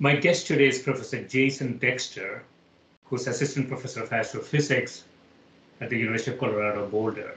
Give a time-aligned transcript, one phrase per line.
[0.00, 2.44] My guest today is Professor Jason Dexter,
[3.02, 5.02] who's Assistant Professor of Astrophysics
[5.80, 7.34] at the University of Colorado Boulder.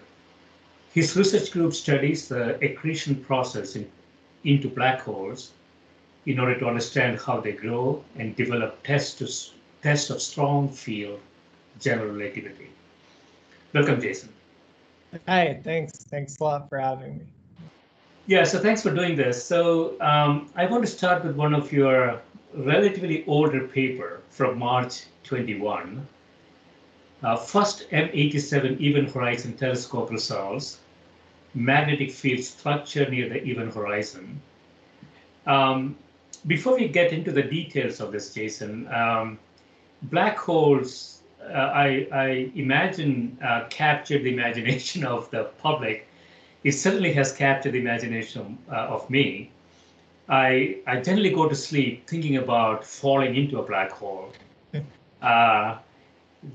[0.94, 3.90] His research group studies the accretion process in,
[4.44, 5.54] into black holes
[6.28, 9.52] in order to understand how they grow and develop tests to
[9.82, 11.20] test of strong field
[11.80, 12.70] general relativity.
[13.74, 14.30] Welcome, Jason.
[15.28, 16.04] Hi, thanks.
[16.04, 17.26] Thanks a lot for having me.
[18.28, 19.44] Yeah, so thanks for doing this.
[19.44, 22.22] So um, I want to start with one of your
[22.54, 26.08] relatively older paper from March 21,
[27.24, 30.80] uh, first M87 Event Horizon Telescope results,
[31.54, 34.42] magnetic field structure near the event horizon.
[35.46, 35.98] Um,
[36.48, 39.38] before we get into the details of this, Jason, um,
[40.04, 46.08] black holes, uh, I, I, imagine, uh, captured the imagination of the public.
[46.64, 49.52] It certainly has captured the imagination uh, of me.
[50.32, 54.32] I, I generally go to sleep thinking about falling into a black hole.
[55.22, 55.78] uh,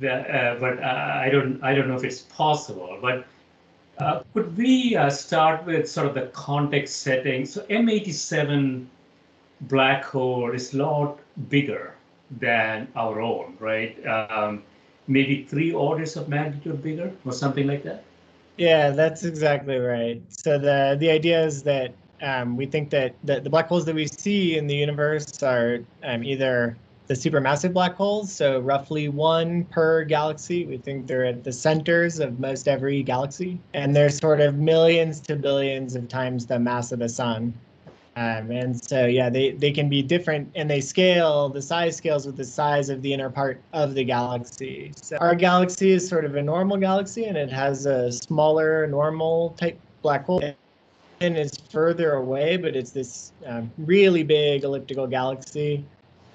[0.01, 2.99] the, uh, but uh, I don't I don't know if it's possible.
[3.01, 3.27] But
[3.99, 7.45] uh, could we uh, start with sort of the context setting?
[7.45, 8.87] So M87
[9.63, 11.19] black hole is a lot
[11.51, 11.95] bigger
[12.41, 13.95] than our own, right?
[14.07, 14.63] Um,
[15.07, 18.05] maybe three orders of magnitude bigger or something like that.
[18.57, 20.23] Yeah, that's exactly right.
[20.29, 21.93] So the the idea is that
[22.23, 25.81] um, we think that the, the black holes that we see in the universe are
[26.03, 30.67] um, either the supermassive black holes, so roughly one per galaxy.
[30.67, 35.21] We think they're at the centers of most every galaxy, and they're sort of millions
[35.23, 37.55] to billions of times the mass of the sun.
[38.17, 42.25] Um, and so, yeah, they, they can be different and they scale, the size scales
[42.25, 44.93] with the size of the inner part of the galaxy.
[44.97, 49.51] So our galaxy is sort of a normal galaxy and it has a smaller normal
[49.59, 50.43] type black hole
[51.21, 55.85] is further away, but it's this um, really big elliptical galaxy.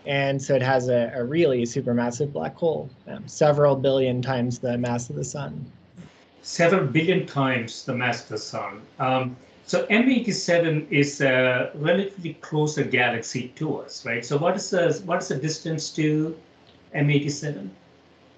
[0.05, 4.77] And so it has a, a really supermassive black hole, um, several billion times the
[4.77, 5.71] mass of the sun.
[6.41, 8.81] Several billion times the mass of the sun.
[8.97, 9.35] Um,
[9.67, 14.25] so M87 is a relatively closer galaxy to us, right?
[14.25, 16.35] So what is the what is the distance to
[16.95, 17.69] M87?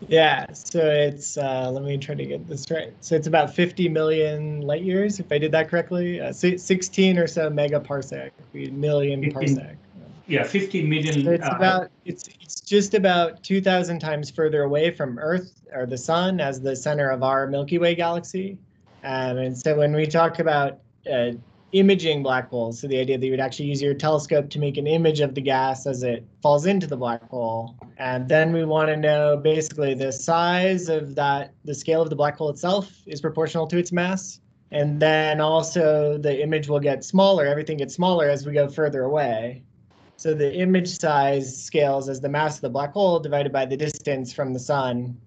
[0.07, 2.93] Yeah, so it's uh, let me try to get this right.
[3.01, 6.19] So it's about 50 million light years, if I did that correctly.
[6.19, 8.31] Uh, 16 or so megaparsec,
[8.71, 9.75] million 15, parsec.
[10.27, 11.25] Yeah, 50 million.
[11.25, 15.85] So it's uh, about it's it's just about 2,000 times further away from Earth or
[15.85, 18.57] the Sun as the center of our Milky Way galaxy.
[19.03, 20.79] Um, and so when we talk about
[21.11, 21.31] uh,
[21.73, 22.79] imaging black holes.
[22.79, 25.35] So the idea that you would actually use your telescope to make an image of
[25.35, 27.75] the gas as it falls into the black hole.
[27.97, 32.15] And then we want to know basically the size of that, the scale of the
[32.15, 34.39] black hole itself is proportional to its mass.
[34.71, 37.45] And then also the image will get smaller.
[37.45, 39.63] Everything gets smaller as we go further away.
[40.17, 43.75] So the image size scales as the mass of the black hole divided by the
[43.75, 45.17] distance from the sun.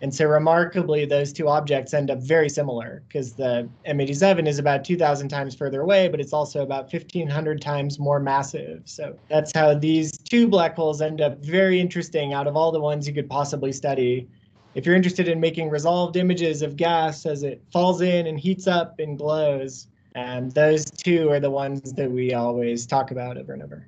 [0.00, 4.84] And so remarkably, those two objects end up very similar because the M87 is about
[4.84, 8.82] 2,000 times further away, but it's also about 1,500 times more massive.
[8.84, 12.80] So that's how these two black holes end up very interesting out of all the
[12.80, 14.28] ones you could possibly study.
[14.74, 18.68] If you're interested in making resolved images of gas as it falls in and heats
[18.68, 23.52] up and glows, and those two are the ones that we always talk about over
[23.52, 23.86] and over.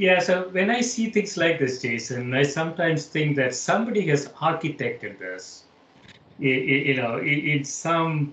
[0.00, 4.28] Yeah, so when I see things like this, Jason, I sometimes think that somebody has
[4.28, 5.64] architected this.
[6.38, 8.32] You know, in some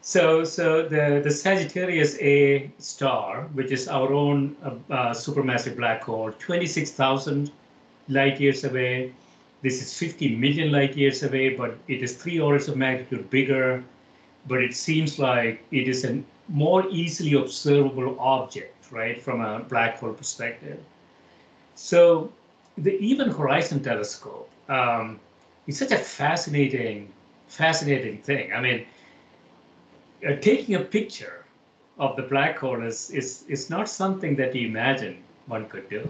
[0.00, 6.02] so so the the Sagittarius A star, which is our own uh, uh, supermassive black
[6.04, 7.52] hole, 26,000
[8.08, 9.12] light years away.
[9.62, 13.84] This is 50 million light years away, but it is three orders of magnitude bigger.
[14.46, 19.98] But it seems like it is a more easily observable object, right, from a black
[20.00, 20.80] hole perspective.
[21.74, 22.32] So
[22.78, 25.20] the Event Horizon Telescope um,
[25.66, 27.12] is such a fascinating,
[27.48, 28.52] fascinating thing.
[28.52, 28.86] I mean,
[30.26, 31.44] uh, taking a picture
[31.98, 36.08] of the black hole is, is, is not something that you imagine one could do.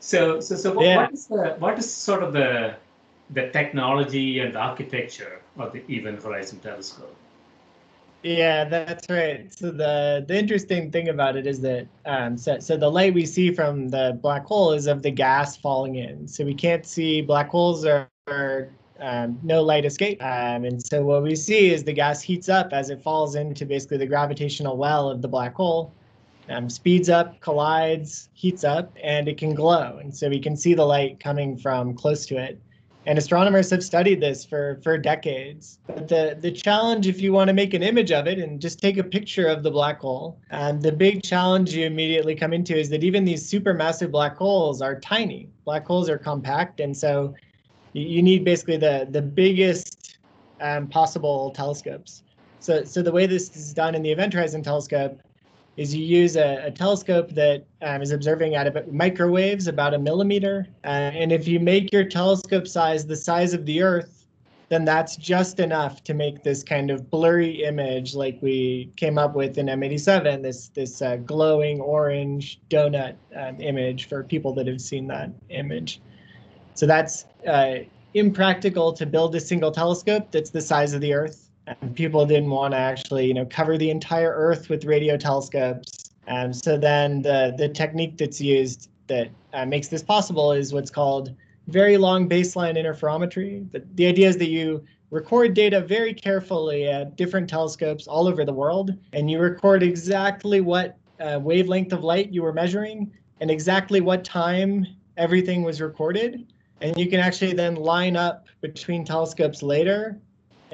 [0.00, 0.96] So, so, so what, yeah.
[0.96, 2.76] what is the, what is sort of the,
[3.30, 7.16] the technology and architecture of the Event Horizon Telescope?
[8.24, 9.52] Yeah, that's right.
[9.52, 13.26] So the the interesting thing about it is that um, so so the light we
[13.26, 16.26] see from the black hole is of the gas falling in.
[16.26, 20.22] So we can't see black holes or, or um, no light escape.
[20.22, 23.66] Um, and so what we see is the gas heats up as it falls into
[23.66, 25.92] basically the gravitational well of the black hole.
[26.48, 29.98] Um, speeds up, collides, heats up, and it can glow.
[29.98, 32.58] And so we can see the light coming from close to it.
[33.06, 35.78] And astronomers have studied this for, for decades.
[35.86, 38.80] But the, the challenge, if you want to make an image of it and just
[38.80, 42.74] take a picture of the black hole, and the big challenge you immediately come into
[42.78, 45.48] is that even these supermassive black holes are tiny.
[45.64, 47.34] Black holes are compact, and so
[47.92, 50.18] you, you need basically the, the biggest
[50.60, 52.22] um, possible telescopes.
[52.60, 55.20] So, so the way this is done in the Event Horizon Telescope
[55.76, 59.98] is you use a, a telescope that um, is observing at about microwaves about a
[59.98, 60.66] millimeter.
[60.84, 64.26] Uh, and if you make your telescope size the size of the Earth,
[64.68, 69.34] then that's just enough to make this kind of blurry image like we came up
[69.34, 74.80] with in M87, this, this uh, glowing orange donut um, image for people that have
[74.80, 76.00] seen that image.
[76.74, 77.78] So that's uh,
[78.14, 82.50] impractical to build a single telescope that's the size of the Earth and people didn't
[82.50, 86.10] want to actually, you know, cover the entire Earth with radio telescopes.
[86.28, 90.90] Um, so then the the technique that's used that uh, makes this possible is what's
[90.90, 91.34] called
[91.68, 93.70] very long baseline interferometry.
[93.72, 98.44] The, the idea is that you record data very carefully at different telescopes all over
[98.44, 103.50] the world, and you record exactly what uh, wavelength of light you were measuring and
[103.50, 106.46] exactly what time everything was recorded.
[106.80, 110.20] And you can actually then line up between telescopes later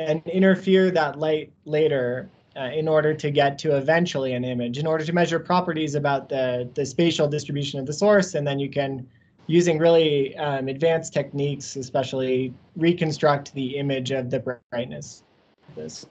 [0.00, 4.87] and interfere that light later uh, in order to get to eventually an image, in
[4.87, 8.35] order to measure properties about the, the spatial distribution of the source.
[8.35, 9.06] And then you can,
[9.47, 15.23] using really um, advanced techniques, especially reconstruct the image of the brightness
[15.69, 16.06] of this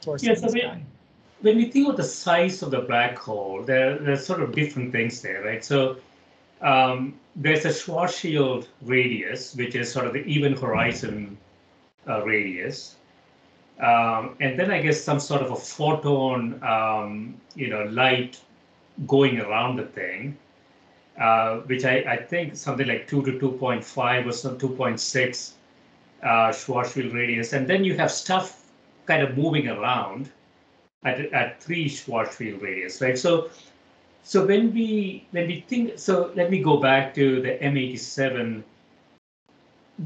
[0.00, 0.86] source yeah, so when,
[1.40, 4.92] when we think of the size of the black hole, there, there's sort of different
[4.92, 5.64] things there, right?
[5.64, 5.96] So
[6.60, 11.36] um, there's a Schwarzschild radius, which is sort of the event horizon
[12.08, 12.96] uh, radius.
[13.80, 18.40] Um, and then I guess some sort of a photon, um, you know, light
[19.06, 20.36] going around the thing,
[21.20, 25.52] uh, which I, I think something like 2 to 2.5 or some 2.6
[26.22, 27.52] uh, Schwarzschild radius.
[27.52, 28.64] And then you have stuff
[29.06, 30.30] kind of moving around
[31.04, 33.18] at, at 3 Schwarzschild radius, right?
[33.18, 33.50] So
[34.26, 38.62] so when we when we think so let me go back to the M87.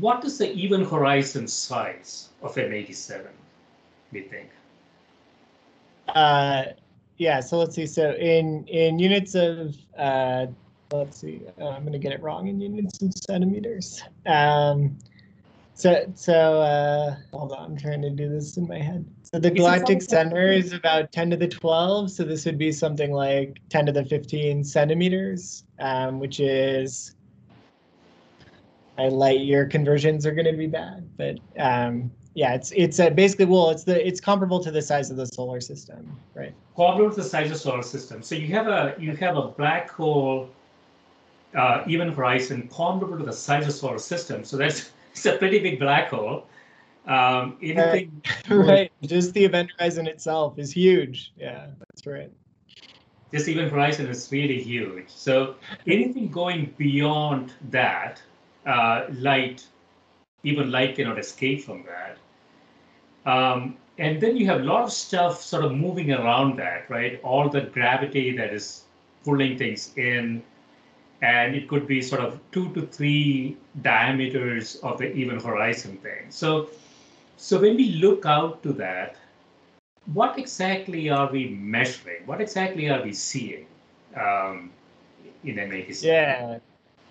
[0.00, 3.26] What is the event horizon size of M87?
[4.12, 4.50] We think?
[6.08, 6.64] Uh,
[7.18, 7.86] yeah, so let's see.
[7.86, 10.46] So in in units of uh,
[10.92, 14.02] let's see, uh, I'm gonna get it wrong in units of centimeters.
[14.26, 14.98] Um,
[15.74, 19.04] so so uh, hold on, I'm trying to do this in my head.
[19.22, 22.10] So the galactic center is about 10 to the 12.
[22.10, 27.14] So this would be something like 10 to the 15 centimeters, um, which is
[28.96, 33.10] my light year conversions are going to be bad, but um, yeah, it's it's uh,
[33.10, 36.54] basically well, it's the it's comparable to the size of the solar system, right?
[36.76, 38.22] Comparable to the size of the solar system.
[38.22, 40.48] So you have a you have a black hole,
[41.56, 44.44] uh, event horizon comparable to the size of the solar system.
[44.44, 46.46] So that's it's a pretty big black hole.
[47.06, 48.50] Um, anything right.
[48.50, 48.92] right.
[49.02, 51.32] Just the event horizon itself is huge.
[51.36, 52.30] Yeah, that's right.
[53.30, 55.08] This event horizon is really huge.
[55.08, 55.56] So
[55.86, 58.22] anything going beyond that,
[58.66, 59.66] uh, light
[60.42, 62.18] even light cannot escape from that.
[63.30, 67.20] Um, and then you have a lot of stuff sort of moving around that, right?
[67.22, 68.84] All the gravity that is
[69.24, 70.42] pulling things in,
[71.20, 76.30] and it could be sort of two to three diameters of the event horizon thing.
[76.30, 76.70] So,
[77.36, 79.16] so when we look out to that,
[80.14, 82.24] what exactly are we measuring?
[82.24, 83.66] What exactly are we seeing
[84.16, 84.70] um,
[85.44, 86.02] in M87?
[86.04, 86.58] Yeah,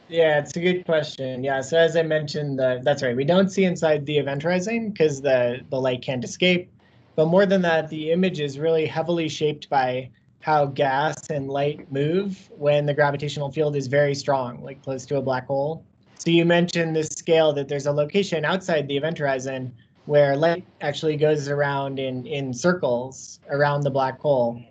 [0.10, 1.44] yeah, it's a good question.
[1.44, 3.16] Yeah, so as I mentioned, the, that's right.
[3.16, 6.72] We don't see inside the event horizon because the the light can't escape.
[7.16, 10.10] But more than that, the image is really heavily shaped by
[10.42, 15.18] how gas and light move when the gravitational field is very strong, like close to
[15.18, 15.84] a black hole.
[16.20, 19.74] So you mentioned this scale that there's a location outside the event horizon
[20.06, 24.64] where light actually goes around in, in circles around the black hole.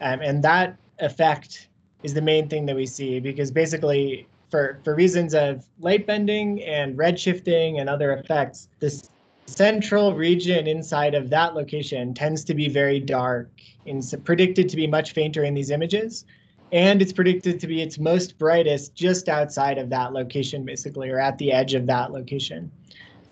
[0.00, 1.68] Um, and that effect
[2.02, 6.62] is the main thing that we see because basically for, for reasons of light bending
[6.62, 9.10] and redshifting and other effects, this
[9.46, 13.50] central region inside of that location tends to be very dark
[13.84, 16.24] and predicted to be much fainter in these images.
[16.70, 21.18] And it's predicted to be its most brightest just outside of that location, basically, or
[21.18, 22.70] at the edge of that location.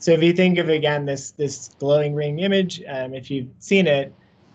[0.01, 3.87] So if you think of again this this glowing ring image, um, if you've seen
[3.87, 4.13] it,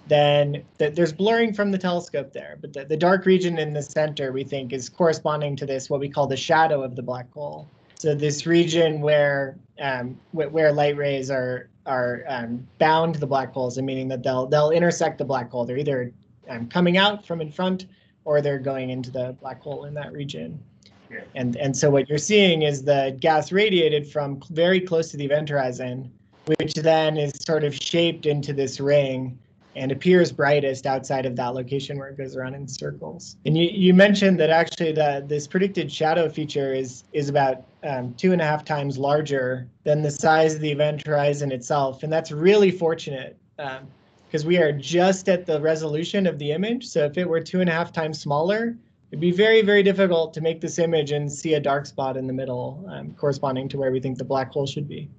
[0.08, 2.58] then th there's blurring from the telescope there.
[2.62, 6.00] But the, the dark region in the center, we think, is corresponding to this what
[6.00, 7.68] we call the shadow of the black hole.
[7.96, 13.54] So this region where um, where light rays are are um, bound to the black
[13.54, 15.66] holes, and meaning that they'll they'll intersect the black hole.
[15.66, 16.12] They're either
[16.50, 17.88] um, coming out from in front
[18.26, 20.60] or they're going into the black hole in that region.
[21.36, 25.24] And, and so what you're seeing is the gas radiated from very close to the
[25.24, 26.12] event horizon,
[26.46, 29.40] which then is sort of shaped into this ring
[29.78, 33.38] and appears brightest outside of that location where it goes around in circles.
[33.46, 38.14] And you, you mentioned that actually the, this predicted shadow feature is, is about um,
[38.16, 42.04] two and a half times larger than the size of the event horizon itself.
[42.04, 46.88] And that's really fortunate because um, we are just at the resolution of the image.
[46.88, 48.76] So if it were two and a half times smaller,
[49.12, 52.26] it'd be very, very difficult to make this image and see a dark spot in
[52.26, 55.10] the middle um, corresponding to where we think the black hole should be.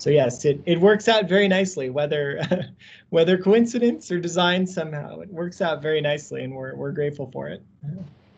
[0.00, 2.40] So yes, it, it works out very nicely, whether
[3.10, 7.48] whether coincidence or design somehow, it works out very nicely and we're, we're grateful for
[7.48, 7.62] it.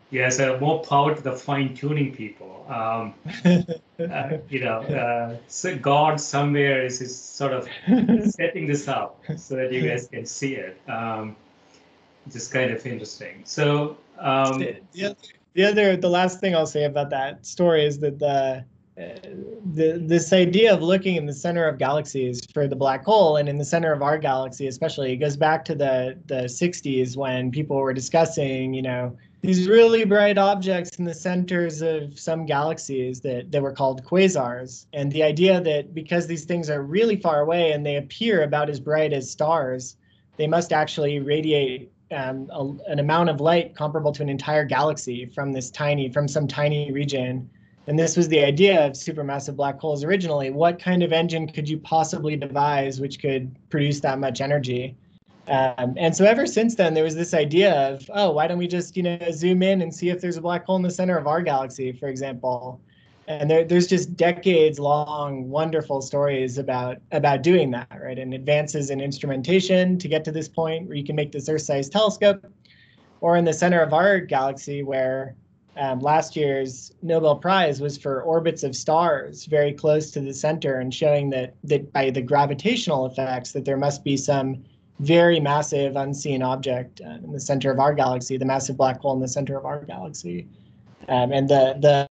[0.09, 2.65] Yes, uh, more power to the fine tuning people.
[2.67, 3.13] Um,
[4.11, 7.69] uh, you know, uh, so God somewhere is, is sort of
[8.29, 10.77] setting this up so that you guys can see it.
[10.89, 11.35] Um,
[12.29, 13.41] just kind of interesting.
[13.45, 15.15] So um, the, other,
[15.53, 18.65] the other, the last thing I'll say about that story is that the
[18.95, 23.49] the, this idea of looking in the center of galaxies for the black hole and
[23.49, 27.49] in the center of our galaxy especially it goes back to the the 60s when
[27.49, 33.19] people were discussing you know these really bright objects in the centers of some galaxies
[33.19, 37.41] that, that were called quasars and the idea that because these things are really far
[37.41, 39.97] away and they appear about as bright as stars
[40.37, 45.25] they must actually radiate um, a, an amount of light comparable to an entire galaxy
[45.25, 47.49] from this tiny, from some tiny region.
[47.87, 50.49] And this was the idea of supermassive black holes originally.
[50.49, 54.95] What kind of engine could you possibly devise which could produce that much energy?
[55.47, 58.67] Um, and so ever since then, there was this idea of, oh, why don't we
[58.67, 61.17] just, you know, zoom in and see if there's a black hole in the center
[61.17, 62.79] of our galaxy, for example
[63.27, 68.89] and there, there's just decades long wonderful stories about about doing that right and advances
[68.89, 72.45] in instrumentation to get to this point where you can make this earth-sized telescope
[73.21, 75.35] or in the center of our galaxy where
[75.75, 80.79] um, last year's nobel prize was for orbits of stars very close to the center
[80.79, 84.63] and showing that that by the gravitational effects that there must be some
[84.99, 89.13] very massive unseen object uh, in the center of our galaxy the massive black hole
[89.13, 90.47] in the center of our galaxy.
[91.09, 92.07] Um, and the the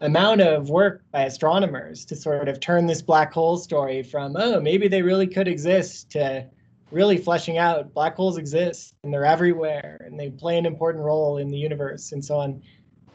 [0.00, 4.60] amount of work by astronomers to sort of turn this black hole story from oh
[4.60, 6.46] maybe they really could exist to
[6.90, 11.38] really fleshing out black holes exist and they're everywhere and they play an important role
[11.38, 12.62] in the universe and so on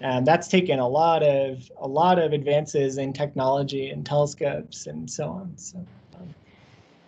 [0.01, 5.09] and that's taken a lot of a lot of advances in technology and telescopes and
[5.09, 5.77] so on so
[6.15, 6.33] um,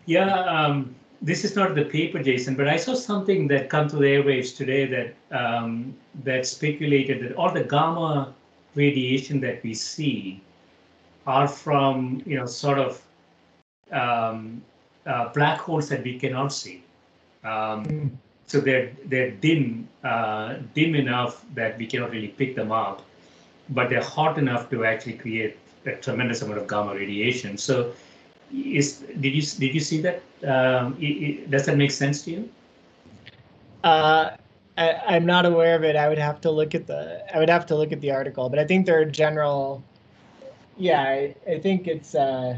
[0.06, 3.96] yeah um, this is not the paper jason but i saw something that come to
[3.96, 8.34] the airwaves today that um, that speculated that all the gamma
[8.76, 10.42] radiation that we see
[11.28, 13.02] are from you know sort of
[13.92, 14.62] um,
[15.06, 16.84] uh, black holes that we cannot see.
[17.44, 18.12] Um, mm.
[18.51, 23.01] So they're they're dim uh, dim enough that we cannot really pick them up,
[23.70, 27.58] but they're hot enough to actually create a tremendous amount of gamma radiation.
[27.58, 27.93] So,
[28.53, 30.22] is did you did you see that?
[30.43, 32.50] Um, it, it, does that make sense to you?
[33.86, 34.31] Uh,
[34.77, 35.96] I, am not aware of it.
[35.96, 38.50] I would have to look at the I would have to look at the article,
[38.50, 39.81] but I think there are general
[40.77, 42.58] yeah, I, I think it's uh,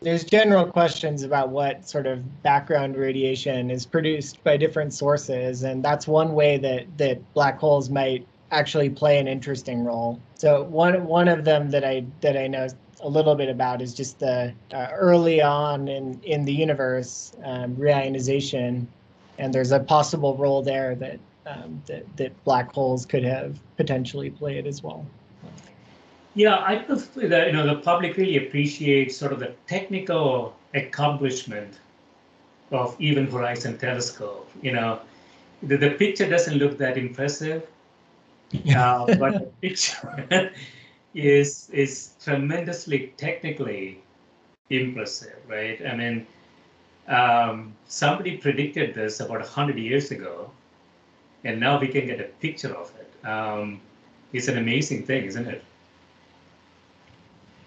[0.00, 5.82] there's general questions about what sort of background radiation is produced by different sources, and
[5.82, 10.20] that's one way that that black holes might actually play an interesting role.
[10.34, 12.68] So one one of them that I that I know
[13.02, 17.76] a little bit about is just the uh, early on in in the universe um,
[17.76, 18.86] reionization,
[19.38, 24.30] and there's a possible role there that um, that that black holes could have potentially
[24.30, 25.04] played as well.
[26.34, 31.78] Yeah, I think that you know the public really appreciates sort of the technical accomplishment
[32.70, 34.50] of Event Horizon Telescope.
[34.62, 35.00] You know,
[35.62, 37.66] the, the picture doesn't look that impressive,
[38.74, 40.50] uh, but the picture
[41.14, 44.00] is is tremendously technically
[44.70, 45.84] impressive, right?
[45.86, 46.26] I mean,
[47.08, 50.50] um, somebody predicted this about hundred years ago,
[51.44, 53.26] and now we can get a picture of it.
[53.26, 53.82] Um,
[54.32, 55.62] it's an amazing thing, isn't it?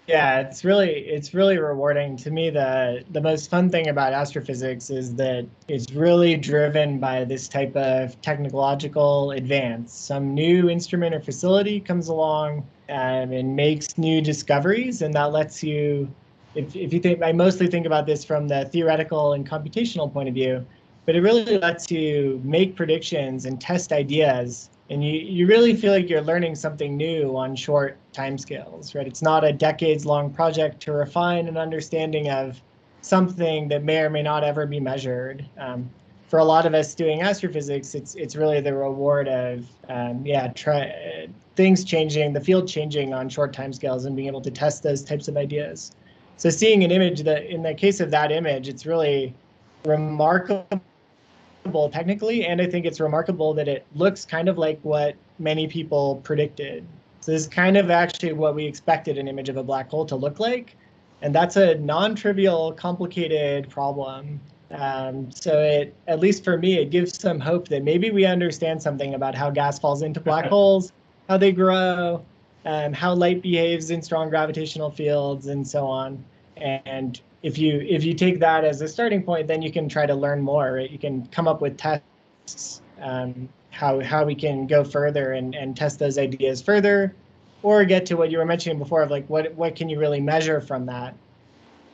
[0.06, 2.48] Yeah, it's really it's really rewarding to me.
[2.50, 7.74] The the most fun thing about astrophysics is that it's really driven by this type
[7.74, 9.92] of technological advance.
[9.92, 12.58] Some new instrument or facility comes along
[12.88, 16.08] um, and makes new discoveries, and that lets you.
[16.54, 20.28] If, if you think, I mostly think about this from the theoretical and computational point
[20.28, 20.64] of view,
[21.04, 25.92] but it really lets you make predictions and test ideas and you, you really feel
[25.92, 29.06] like you're learning something new on short timescales, right?
[29.06, 32.60] It's not a decades long project to refine an understanding of
[33.00, 35.44] something that may or may not ever be measured.
[35.58, 35.90] Um,
[36.28, 40.48] for a lot of us doing astrophysics, it's it's really the reward of um, yeah,
[40.48, 45.04] try, things changing, the field changing on short timescales, and being able to test those
[45.04, 45.92] types of ideas.
[46.36, 49.34] So seeing an image that, in the case of that image, it's really
[49.84, 50.80] remarkable
[51.90, 56.16] technically, and I think it's remarkable that it looks kind of like what many people
[56.24, 56.86] predicted.
[57.20, 60.06] So this is kind of actually what we expected an image of a black hole
[60.06, 60.76] to look like,
[61.22, 64.40] and that's a non-trivial, complicated problem.
[64.70, 68.82] Um, so it, at least for me, it gives some hope that maybe we understand
[68.82, 70.92] something about how gas falls into black holes,
[71.28, 72.24] how they grow,
[72.64, 76.24] um, how light behaves in strong gravitational fields, and so on.
[76.56, 80.06] And if you if you take that as a starting point, then you can try
[80.06, 80.74] to learn more.
[80.74, 80.90] Right?
[80.90, 85.76] You can come up with tests, um, how how we can go further and and
[85.76, 87.14] test those ideas further,
[87.62, 90.20] or get to what you were mentioning before of like what what can you really
[90.20, 91.14] measure from that.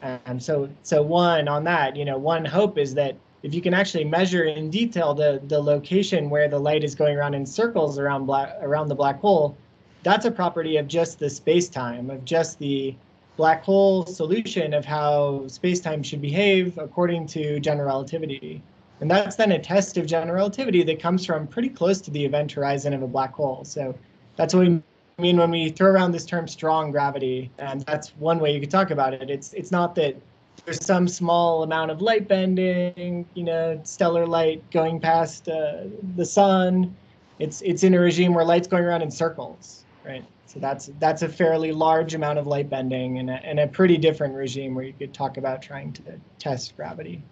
[0.03, 3.75] Um, so so one on that, you know, one hope is that if you can
[3.75, 7.99] actually measure in detail the the location where the light is going around in circles
[7.99, 9.57] around black around the black hole,
[10.03, 12.95] that's a property of just the space time of just the
[13.37, 18.63] black hole solution of how space-time should behave according to general relativity.
[19.01, 22.25] And that's then a test of general relativity that comes from pretty close to the
[22.25, 23.65] event horizon of a black hole.
[23.65, 23.95] So
[24.37, 24.83] that's what we
[25.19, 27.51] mean when we throw around this term strong gravity.
[27.59, 29.29] And that's one way you could talk about it.
[29.29, 30.15] It's it's not that
[30.65, 35.85] there's some small amount of light bending, you know, stellar light going past uh,
[36.17, 36.95] the sun.
[37.39, 40.25] It's it's in a regime where light's going around in circles, right?
[40.53, 43.97] So that's that's a fairly large amount of light bending and a, and a pretty
[43.97, 46.03] different regime where you could talk about trying to
[46.39, 47.23] test gravity.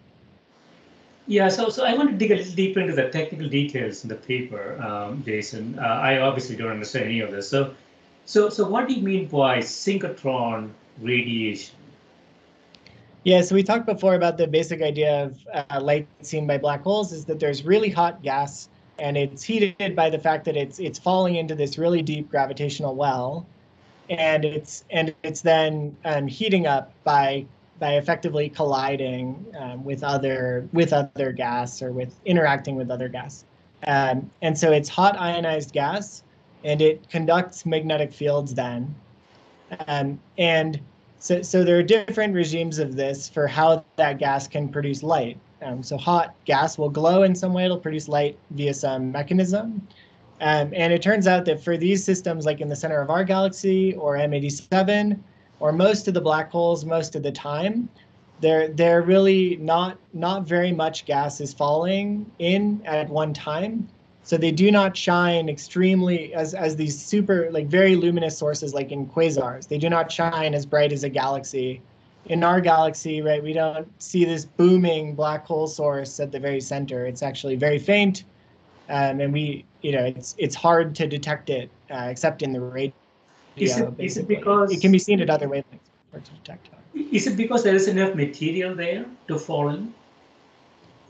[1.26, 4.08] Yeah, so so I want to dig a little deeper into the technical details in
[4.08, 5.78] the paper, um, Jason.
[5.78, 7.46] Uh, I obviously don't understand any of this.
[7.46, 7.74] So,
[8.24, 10.70] so so what do you mean by synchrotron
[11.02, 11.74] radiation?
[13.24, 16.82] Yeah, so we talked before about the basic idea of uh, light seen by black
[16.82, 20.78] holes is that there's really hot gas and it's heated by the fact that it's
[20.78, 23.46] it's falling into this really deep gravitational well,
[24.08, 27.44] and it's and it's then um, heating up by
[27.78, 33.44] by effectively colliding um, with other with other gas or with interacting with other gas,
[33.86, 36.22] um, and so it's hot ionized gas,
[36.62, 38.94] and it conducts magnetic fields then,
[39.88, 40.78] um, and
[41.18, 45.38] so so there are different regimes of this for how that gas can produce light.
[45.62, 49.86] Um, so hot gas will glow in some way, it'll produce light via some mechanism.
[50.40, 53.24] Um, and it turns out that for these systems, like in the center of our
[53.24, 55.18] galaxy or M87,
[55.60, 57.88] or most of the black holes, most of the time,
[58.40, 63.86] they're they're really not not very much gas is falling in at one time.
[64.22, 68.92] So they do not shine extremely as as these super like very luminous sources like
[68.92, 69.68] in quasars.
[69.68, 71.82] They do not shine as bright as a galaxy
[72.26, 76.60] in our galaxy, right, we don't see this booming black hole source at the very
[76.60, 77.06] center.
[77.06, 78.24] It's actually very faint,
[78.88, 82.60] um, and we, you know, it's it's hard to detect it uh, except in the
[82.60, 82.92] radio.
[83.56, 85.90] Is it, is it because it can be seen at other wavelengths?
[86.12, 86.68] Hard to detect.
[86.94, 89.94] Is it because there is enough material there to fall in?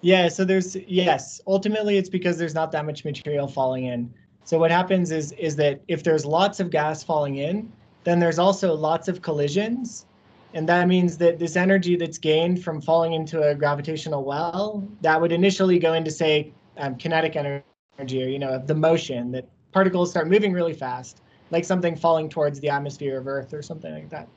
[0.00, 0.28] Yeah.
[0.28, 1.40] So there's yes.
[1.46, 4.12] Ultimately, it's because there's not that much material falling in.
[4.44, 7.70] So what happens is is that if there's lots of gas falling in,
[8.04, 10.06] then there's also lots of collisions.
[10.52, 15.20] And that means that this energy that's gained from falling into a gravitational well, that
[15.20, 17.64] would initially go into, say, um, kinetic energy,
[18.00, 22.58] or, you know, the motion that particles start moving really fast, like something falling towards
[22.60, 24.28] the atmosphere of Earth or something like that.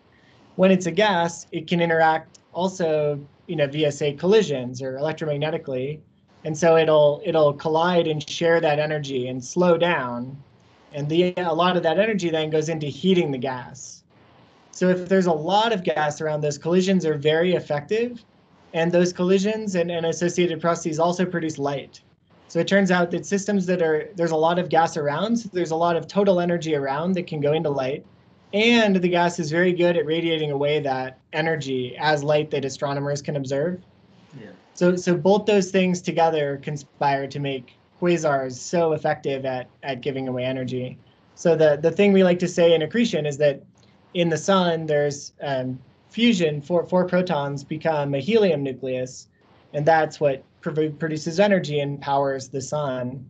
[0.55, 5.99] When it's a gas, it can interact also, you know, via, say, collisions or electromagnetically.
[6.45, 10.37] And so it'll it'll collide and share that energy and slow down
[10.93, 14.02] and the a lot of that energy then goes into heating the gas.
[14.73, 18.25] So if there's a lot of gas around, those collisions are very effective,
[18.73, 22.01] and those collisions and, and associated processes also produce light.
[22.47, 25.49] So it turns out that systems that are there's a lot of gas around, so
[25.53, 28.03] there's a lot of total energy around that can go into light,
[28.51, 33.21] and the gas is very good at radiating away that energy as light that astronomers
[33.21, 33.79] can observe.
[34.39, 34.47] Yeah.
[34.73, 40.27] So so both those things together conspire to make quasars so effective at, at giving
[40.27, 40.97] away energy.
[41.35, 43.63] So the, the thing we like to say in accretion is that
[44.13, 49.27] in the sun, there's um, fusion, four, four protons become a helium nucleus,
[49.73, 53.29] and that's what produces energy and powers the sun.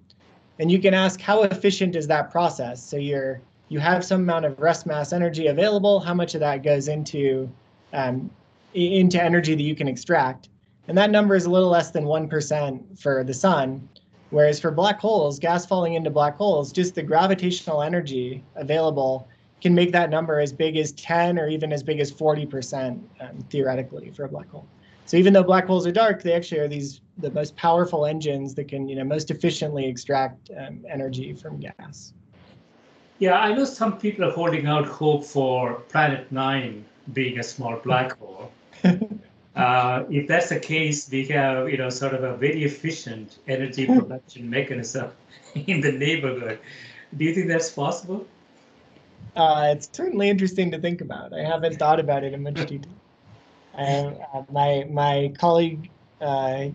[0.59, 2.83] And you can ask how efficient is that process?
[2.83, 5.99] So you're you have some amount of rest mass energy available.
[5.99, 7.49] How much of that goes into
[7.91, 8.29] um,
[8.73, 10.49] into energy that you can extract?
[10.87, 13.87] And that number is a little less than one percent for the sun.
[14.29, 19.27] Whereas for black holes, gas falling into black holes, just the gravitational energy available
[19.63, 23.39] can make that number as big as 10 or even as big as 40% um,
[23.49, 24.67] theoretically for a black hole.
[25.05, 28.55] So even though black holes are dark, they actually are these the most powerful engines
[28.55, 32.13] that can you know most efficiently extract um, energy from gas.
[33.19, 37.77] Yeah, I know some people are holding out hope for Planet Nine being a small
[37.77, 38.51] black hole.
[39.55, 43.85] Uh, if that's the case, we have you know sort of a very efficient energy
[43.97, 45.11] production mechanism
[45.55, 46.59] in the neighborhood.
[47.15, 48.25] Do you think that's possible?
[49.35, 51.33] Uh, it's certainly interesting to think about.
[51.33, 52.91] I haven't thought about it in much detail.
[53.75, 55.89] uh, my my colleague
[56.21, 56.65] uh,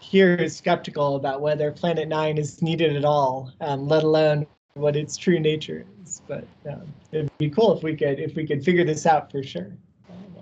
[0.00, 4.96] here is skeptical about whether Planet Nine is needed at all, um, let alone what
[4.96, 6.22] its true nature is.
[6.26, 9.42] But um, it'd be cool if we could if we could figure this out for
[9.42, 9.70] sure.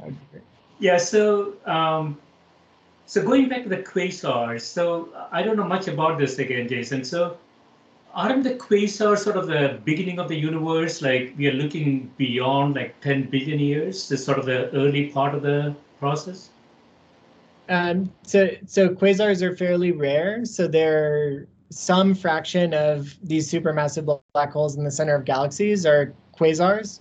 [0.02, 0.10] Uh,
[0.80, 2.18] yeah, so um,
[3.06, 7.04] so going back to the quasars, so I don't know much about this again, Jason.
[7.04, 7.36] So
[8.14, 11.02] aren't the quasars sort of the beginning of the universe?
[11.02, 15.34] Like we are looking beyond like 10 billion years, this sort of the early part
[15.34, 16.50] of the process?
[17.68, 20.44] Um, so, so quasars are fairly rare.
[20.44, 26.12] So they're some fraction of these supermassive black holes in the center of galaxies are
[26.36, 27.00] quasars.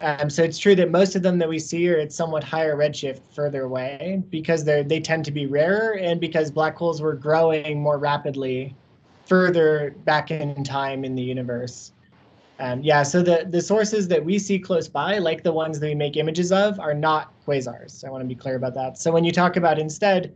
[0.00, 2.76] Um, so it's true that most of them that we see are at somewhat higher
[2.76, 7.14] redshift further away because they're they tend to be rarer and because black holes were
[7.14, 8.76] growing more rapidly
[9.28, 11.92] further back in time in the universe.
[12.60, 15.86] Um, yeah, so the, the sources that we see close by, like the ones that
[15.86, 18.04] we make images of, are not quasars.
[18.04, 18.98] I want to be clear about that.
[18.98, 20.34] So when you talk about instead,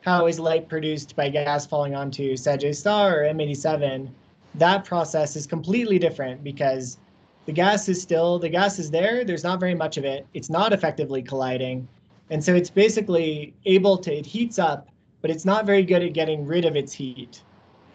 [0.00, 4.08] how is light produced by gas falling onto Sagittarius star or M87,
[4.54, 6.98] that process is completely different because
[7.46, 10.50] the gas is still the gas is there there's not very much of it it's
[10.50, 11.88] not effectively colliding
[12.30, 14.88] and so it's basically able to it heats up
[15.22, 17.42] but it's not very good at getting rid of its heat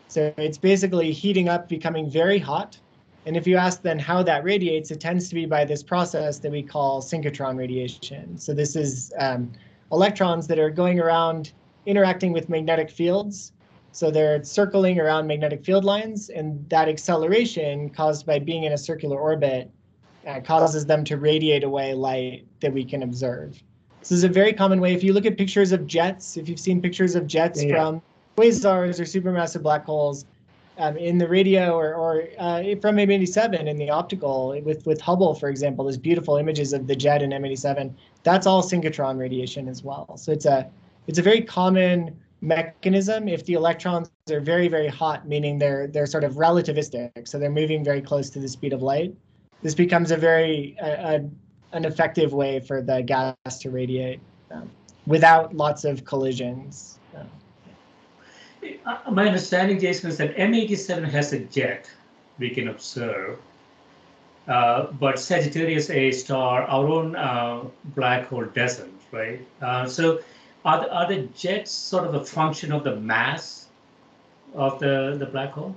[0.07, 2.77] so it's basically heating up becoming very hot
[3.25, 6.39] and if you ask then how that radiates it tends to be by this process
[6.39, 9.51] that we call synchrotron radiation so this is um,
[9.91, 11.51] electrons that are going around
[11.85, 13.53] interacting with magnetic fields
[13.93, 18.77] so they're circling around magnetic field lines, and that acceleration caused by being in a
[18.77, 19.69] circular orbit
[20.25, 23.61] uh, causes them to radiate away light that we can observe.
[23.99, 24.93] This is a very common way.
[24.95, 27.75] If you look at pictures of jets, if you've seen pictures of jets yeah.
[27.75, 28.01] from
[28.37, 30.25] quasars or supermassive black holes
[30.77, 35.35] um, in the radio or, or uh, from M87 in the optical, with, with Hubble,
[35.35, 37.93] for example, there's beautiful images of the jet in M87.
[38.23, 40.17] That's all synchrotron radiation as well.
[40.17, 40.69] So it's a
[41.07, 46.05] it's a very common mechanism if the electrons are very very hot meaning they're they're
[46.05, 49.15] sort of relativistic so they're moving very close to the speed of light
[49.61, 51.23] this becomes a very a,
[51.71, 54.19] an effective way for the gas to radiate
[54.51, 54.69] um,
[55.07, 56.99] without lots of collisions
[59.11, 61.89] my understanding jason is that m87 has a jet
[62.39, 63.39] we can observe
[64.47, 67.63] uh, but Sagittarius A star, our own uh,
[67.95, 69.39] black hole doesn't, right?
[69.61, 70.19] Uh, so
[70.65, 73.67] are the, are the jets sort of a function of the mass
[74.53, 75.75] of the, the black hole?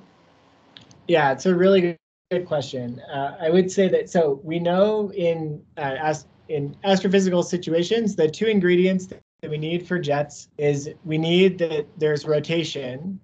[1.07, 1.97] Yeah, it's a really
[2.31, 3.01] good question.
[3.13, 8.29] Uh, I would say that so we know in uh, as in astrophysical situations, the
[8.29, 9.09] two ingredients
[9.43, 13.21] we need for jets is we need that there's rotation.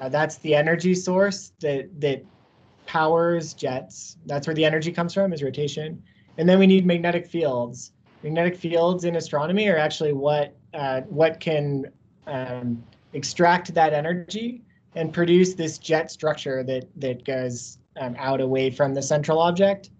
[0.00, 2.24] Uh, that's the energy source that that
[2.86, 4.16] powers jets.
[4.26, 6.02] That's where the energy comes from is rotation.
[6.38, 7.92] And then we need magnetic fields.
[8.22, 11.86] Magnetic fields in astronomy are actually what uh, what can
[12.26, 14.62] um, extract that energy
[14.94, 19.90] and produce this jet structure that that goes um, out away from the central object.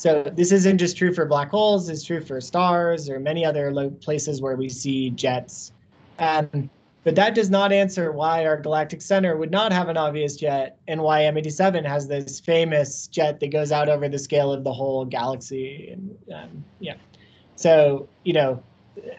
[0.00, 3.90] So this isn't just true for black holes; it's true for stars or many other
[4.00, 5.72] places where we see jets.
[6.18, 6.70] Um,
[7.04, 10.78] but that does not answer why our galactic center would not have an obvious jet
[10.88, 14.72] and why M87 has this famous jet that goes out over the scale of the
[14.72, 15.90] whole galaxy.
[15.92, 16.94] And um, yeah,
[17.56, 18.62] so you know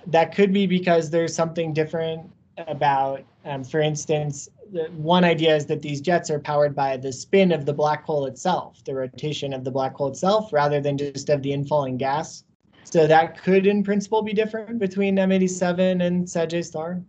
[0.08, 4.50] that could be because there's something different about, um, for instance,
[4.96, 8.26] one idea is that these jets are powered by the spin of the black hole
[8.26, 12.44] itself, the rotation of the black hole itself, rather than just of the infalling gas.
[12.84, 17.02] So that could, in principle, be different between M87 and Sagittarius star.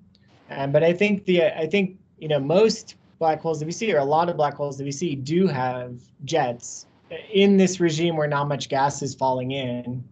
[0.50, 3.92] Um, but I think the I think you know most black holes that we see,
[3.92, 6.86] or a lot of black holes that we see, do have jets
[7.32, 10.04] in this regime where not much gas is falling in.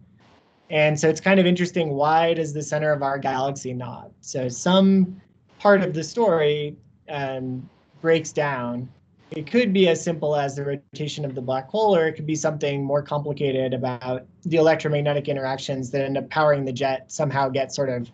[0.69, 1.89] And so it's kind of interesting.
[1.89, 4.11] Why does the center of our galaxy not?
[4.21, 5.21] So some
[5.59, 6.77] part of the story
[7.11, 7.69] um,
[8.01, 8.89] breaks down.
[9.31, 12.25] It could be as simple as the rotation of the black hole, or it could
[12.25, 17.47] be something more complicated about the electromagnetic interactions that end up powering the jet somehow
[17.47, 18.11] get sort of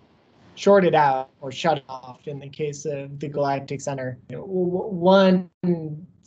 [0.53, 4.17] shorted out or shut off in the case of the galactic center.
[4.29, 5.49] One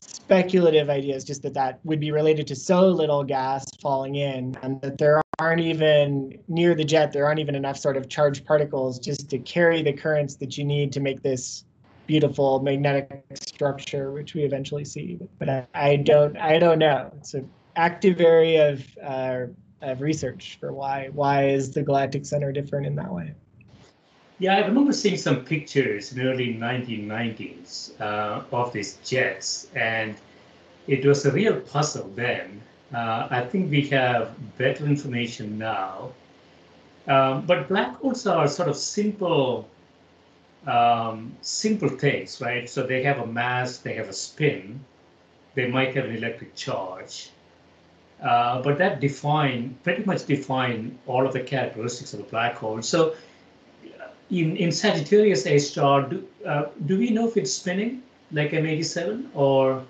[0.01, 4.57] speculative idea is just that that would be related to so little gas falling in
[4.63, 8.45] and that there aren't even near the jet there aren't even enough sort of charged
[8.45, 11.65] particles just to carry the currents that you need to make this
[12.11, 17.49] beautiful magnetic structure which we eventually see but i, don't i don't know it's an
[17.77, 19.47] active area of uh,
[19.83, 23.33] of research for why why is the galactic center different in that way
[24.41, 30.17] yeah, I remember seeing some pictures in the early 1990s uh, of these jets, and
[30.87, 32.63] it was a real puzzle then.
[32.95, 36.13] Uh, I think we have better information now.
[37.07, 39.69] Um, but black holes are sort of simple,
[40.67, 42.69] um, simple things, right?
[42.69, 44.81] So they have a mass, they have a spin,
[45.55, 47.31] they might have an electric charge.
[48.23, 52.83] Uh, but that define pretty much define all of the characteristics of a black hole.
[52.83, 53.15] So
[54.31, 59.29] in, in Sagittarius A star, do, uh, do we know if it's spinning like M87
[59.35, 59.83] or?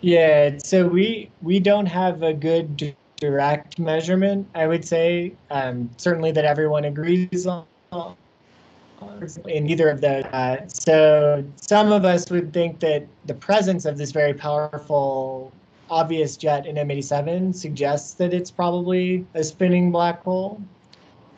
[0.00, 4.46] Yeah, so we we don't have a good direct measurement.
[4.54, 10.24] I would say um, certainly that everyone agrees on in either of those.
[10.24, 15.52] Uh, so some of us would think that the presence of this very powerful
[15.90, 20.60] obvious jet in M87 suggests that it's probably a spinning black hole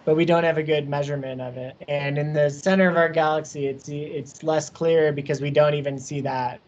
[0.05, 1.77] but we don't have a good measurement of it.
[1.89, 5.99] And in the center of our galaxy, it's it's less clear because we don't even
[5.99, 6.61] see that.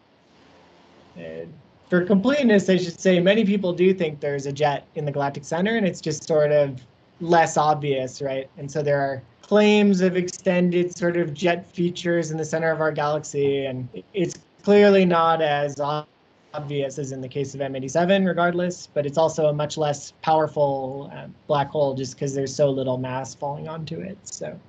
[1.89, 5.45] For completeness, I should say many people do think there's a jet in the galactic
[5.45, 6.81] center, and it's just sort of
[7.21, 8.49] less obvious, right?
[8.57, 9.21] And so there are
[9.53, 14.33] claims of extended sort of jet features in the center of our galaxy, and it's
[14.63, 16.09] clearly not as obvious
[16.55, 21.11] obvious as in the case of M87, regardless, but it's also a much less powerful
[21.13, 24.17] uh, black hole just because there's so little mass falling onto it.
[24.23, 24.59] So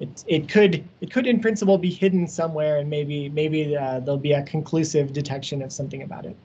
[0.00, 4.18] it, it could it could in principle be hidden somewhere, and maybe maybe uh, there'll
[4.18, 6.36] be a conclusive detection of something about it.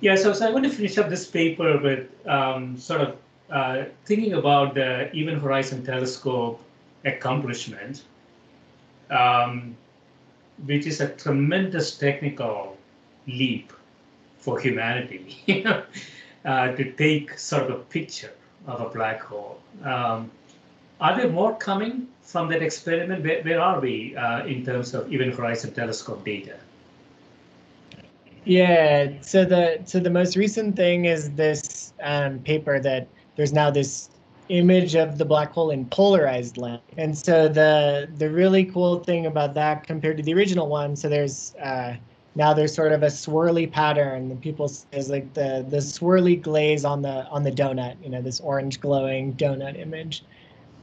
[0.00, 3.16] Yeah, so, so I want to finish up this paper with um, sort of
[3.50, 6.60] uh, thinking about the Event Horizon Telescope
[7.04, 8.02] accomplishment,
[9.10, 9.76] um,
[10.64, 12.76] which is a tremendous technical
[13.26, 13.72] leap
[14.38, 15.64] for humanity
[16.44, 18.32] uh, to take sort of a picture
[18.66, 19.58] of a black hole.
[19.82, 20.30] Um,
[21.00, 23.24] are there more coming from that experiment?
[23.24, 26.56] Where, where are we uh, in terms of Event Horizon Telescope data?
[28.44, 33.70] Yeah, so the so the most recent thing is this um, paper that there's now
[33.70, 34.10] this
[34.48, 36.82] image of the black hole in polarized light.
[36.96, 41.08] And so the the really cool thing about that compared to the original one, so
[41.08, 41.94] there's uh,
[42.34, 44.36] now there's sort of a swirly pattern.
[44.38, 48.40] People is like the the swirly glaze on the on the donut you know this
[48.40, 50.24] orange glowing donut image.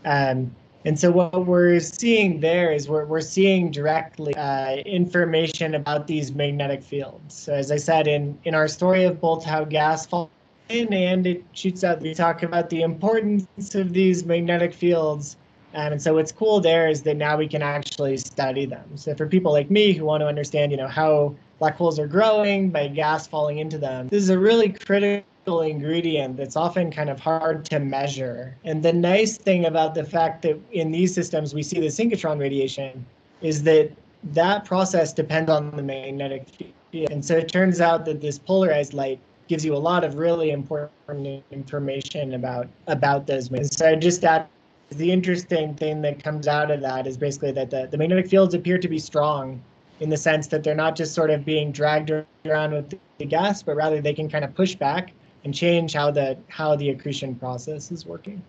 [0.05, 6.07] Um, and so what we're seeing there is we're, we're seeing directly uh, information about
[6.07, 7.35] these magnetic fields.
[7.35, 10.29] So as i said in in our story of both how gas falls
[10.69, 15.35] and it shoots out we talk about the importance of these magnetic fields
[15.73, 18.85] and so what's cool there is that now we can actually study them.
[18.95, 22.07] So for people like me who want to understand, you know, how black holes are
[22.07, 27.09] growing by gas falling into them, this is a really critical ingredient that's often kind
[27.09, 28.57] of hard to measure.
[28.65, 32.39] And the nice thing about the fact that in these systems we see the synchrotron
[32.39, 33.05] radiation
[33.41, 33.91] is that
[34.23, 37.09] that process depends on the magnetic field.
[37.11, 39.19] And so it turns out that this polarized light
[39.51, 43.49] gives you a lot of really important information about about those.
[43.77, 44.49] So just that
[44.91, 48.53] the interesting thing that comes out of that is basically that the, the magnetic fields
[48.53, 49.61] appear to be strong
[49.99, 52.11] in the sense that they're not just sort of being dragged
[52.45, 55.11] around with the gas, but rather they can kind of push back
[55.43, 58.41] and change how the how the accretion process is working.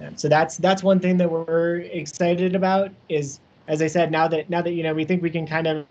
[0.00, 4.26] And so that's that's one thing that we're excited about is as I said, now
[4.28, 5.84] that now that you know we think we can kind of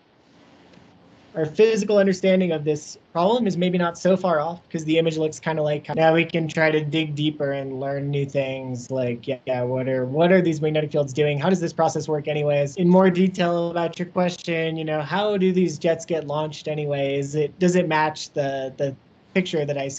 [1.36, 5.18] our physical understanding of this problem is maybe not so far off because the image
[5.18, 8.89] looks kind of like now we can try to dig deeper and learn new things
[8.89, 11.39] like yeah, yeah what are what are these magnetic fields doing?
[11.39, 12.76] How does this process work anyways?
[12.78, 17.36] In more detail about your question you know how do these jets get launched anyways
[17.36, 18.96] it does it match the the
[19.34, 19.89] picture that i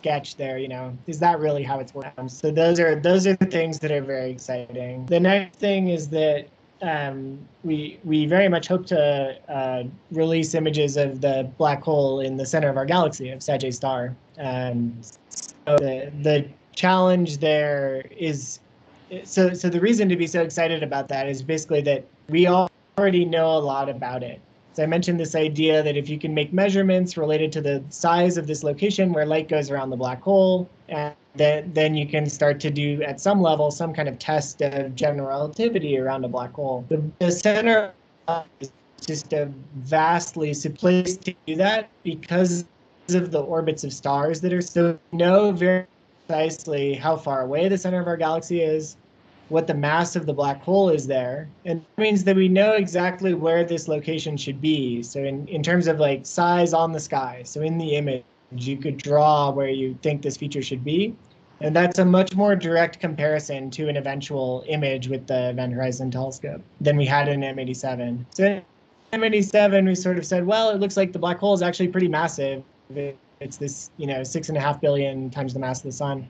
[0.00, 0.96] sketched there you know?
[1.06, 2.28] Is that really how it's working?
[2.28, 5.06] So those are those are the things that are very exciting.
[5.06, 6.48] The next thing is that
[6.82, 12.36] um, we we very much hope to uh, release images of the black hole in
[12.36, 14.16] the center of our galaxy of Sagittarius star.
[14.38, 14.96] Um,
[15.28, 18.60] so the the challenge there is
[19.24, 22.70] so so the reason to be so excited about that is basically that we all
[22.98, 24.40] already know a lot about it.
[24.74, 28.36] So I mentioned this idea that if you can make measurements related to the size
[28.36, 32.28] of this location where light goes around the black hole, and then then you can
[32.28, 36.28] start to do at some level some kind of test of general relativity around a
[36.28, 36.84] black hole.
[36.88, 37.92] The, the center
[38.60, 38.72] is
[39.04, 42.64] just a vastly place to do that because
[43.10, 45.86] of the orbits of stars that are so know very
[46.26, 48.96] precisely how far away the center of our galaxy is
[49.48, 51.48] what the mass of the black hole is there.
[51.64, 55.02] And that means that we know exactly where this location should be.
[55.02, 58.24] So in, in terms of like size on the sky, so in the image,
[58.56, 61.14] you could draw where you think this feature should be.
[61.60, 66.10] And that's a much more direct comparison to an eventual image with the Event Horizon
[66.10, 68.24] Telescope than we had in M87.
[68.30, 68.44] So
[69.12, 71.88] in M87, we sort of said, well, it looks like the black hole is actually
[71.88, 72.62] pretty massive.
[73.40, 76.28] It's this, you know, six and a half billion times the mass of the sun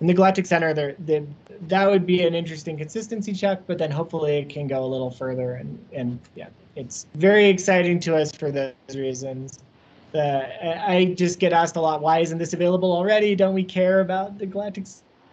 [0.00, 1.26] in the galactic center there the,
[1.62, 5.10] that would be an interesting consistency check but then hopefully it can go a little
[5.10, 9.60] further and and yeah it's very exciting to us for those reasons
[10.16, 13.34] uh, i just get asked a lot why isn't this available already?
[13.34, 14.86] Don't we care about the galactic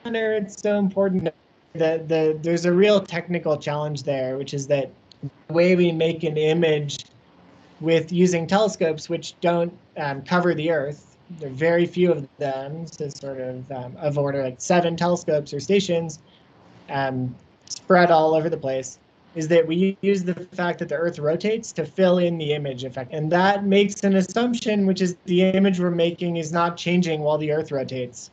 [0.04, 1.34] center it's so important
[1.74, 4.92] that the there's a real technical challenge there which is that
[5.48, 7.06] the way we make an image
[7.80, 12.86] with using telescopes which don't um, cover the earth there are very few of them,
[12.88, 16.20] so sort of um, of order like seven telescopes or stations
[16.90, 17.36] um,
[17.70, 19.00] spread all over the place,
[19.36, 22.84] is that we use the fact that the Earth rotates to fill in the image
[22.84, 23.14] effect.
[23.14, 27.38] And that makes an assumption, which is the image we're making is not changing while
[27.38, 28.32] the Earth rotates.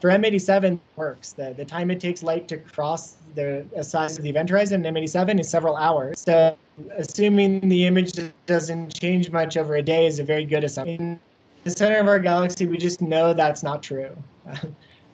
[0.00, 1.32] For M87 works.
[1.32, 4.94] The, the time it takes light to cross the size of the event horizon in
[4.94, 6.20] M87 is several hours.
[6.20, 6.56] So
[6.96, 8.12] assuming the image
[8.46, 11.20] doesn't change much over a day is a very good assumption In
[11.64, 14.16] the center of our galaxy, we just know that's not true.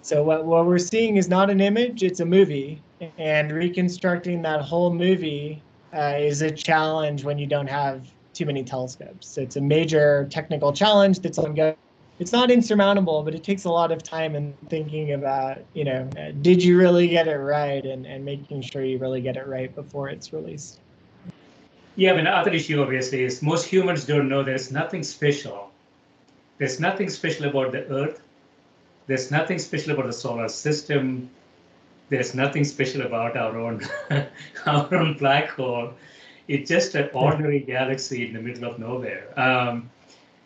[0.03, 2.83] so what, what we're seeing is not an image, it's a movie.
[3.19, 5.63] And reconstructing that whole movie
[5.95, 9.29] uh, is a challenge when you don't have too many telescopes.
[9.29, 11.77] So it's a major technical challenge that's ongoing.
[12.19, 16.09] It's not insurmountable, but it takes a lot of time and thinking about, you know,
[16.17, 19.47] uh, did you really get it right and, and making sure you really get it
[19.47, 20.81] right before it's released.
[21.97, 25.73] Yeah, but the other issue obviously is most humans don't know there's nothing special
[26.63, 28.23] there's nothing special about the Earth.
[29.07, 31.31] There's nothing special about the solar system.
[32.09, 33.83] There's nothing special about our own
[34.67, 35.95] our own black hole.
[36.49, 39.39] It's just an ordinary galaxy in the middle of nowhere.
[39.39, 39.91] Um,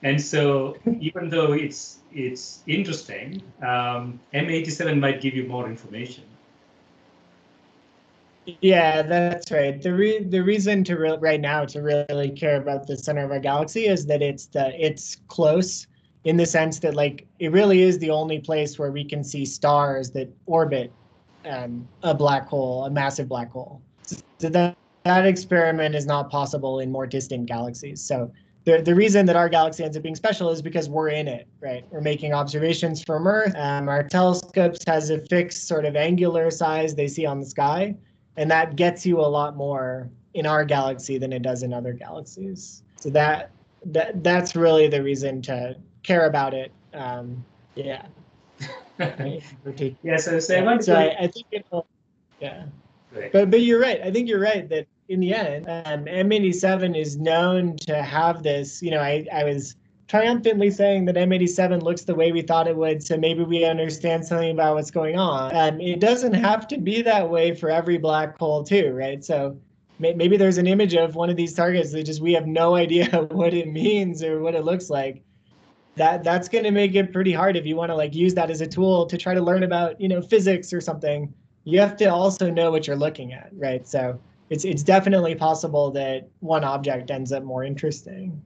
[0.02, 6.24] and so, even though it's it's interesting, um, M87 might give you more information.
[8.60, 9.82] Yeah, that's right.
[9.82, 13.32] The re- the reason to re- right now to really care about the center of
[13.32, 15.86] our galaxy is that it's the it's close
[16.26, 19.44] in the sense that like it really is the only place where we can see
[19.44, 20.92] stars that orbit
[21.48, 23.80] um, a black hole, a massive black hole.
[24.02, 28.02] So that that experiment is not possible in more distant galaxies.
[28.02, 28.32] So
[28.64, 31.46] the the reason that our galaxy ends up being special is because we're in it,
[31.60, 31.84] right?
[31.92, 33.54] We're making observations from Earth.
[33.54, 37.94] Um, our telescopes has a fixed sort of angular size they see on the sky,
[38.36, 41.92] and that gets you a lot more in our galaxy than it does in other
[41.92, 42.82] galaxies.
[42.96, 43.52] So that
[43.84, 45.76] that that's really the reason to
[46.06, 46.72] care about it.
[46.94, 47.44] Um,
[47.74, 48.06] yeah.
[48.98, 50.16] yeah.
[50.16, 50.78] So, so, yeah.
[50.80, 51.86] so I, I, think it'll,
[52.40, 52.64] yeah.
[53.14, 53.32] Right.
[53.32, 54.00] But but you're right.
[54.02, 58.82] I think you're right that in the end, um, M87 is known to have this.
[58.82, 59.76] You know, I I was
[60.08, 64.24] triumphantly saying that M87 looks the way we thought it would, so maybe we understand
[64.24, 65.54] something about what's going on.
[65.54, 69.24] Um, it doesn't have to be that way for every black hole, too, right?
[69.24, 69.58] So
[69.98, 73.06] maybe there's an image of one of these targets that just we have no idea
[73.30, 75.22] what it means or what it looks like
[75.96, 78.50] that that's going to make it pretty hard if you want to like use that
[78.50, 81.32] as a tool to try to learn about you know physics or something.
[81.64, 83.86] You have to also know what you're looking at right?
[83.86, 84.20] So
[84.50, 88.40] it's it's definitely possible that one object ends up more interesting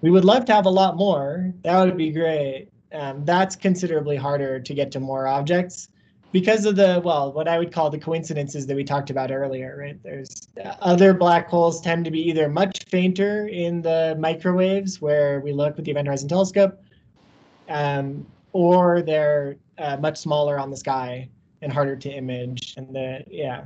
[0.00, 1.52] we would love to have a lot more.
[1.62, 2.68] That would be great.
[2.92, 5.88] Um, that's considerably harder to get to more objects
[6.32, 9.76] because of the well what i would call the coincidences that we talked about earlier
[9.78, 10.02] right?
[10.02, 15.40] There's uh, other black holes tend to be either much fainter in the microwaves where
[15.40, 16.80] we look with the event horizon telescope
[17.68, 21.28] um, or they're uh, much smaller on the sky
[21.62, 22.74] and harder to image.
[22.76, 23.64] And the yeah.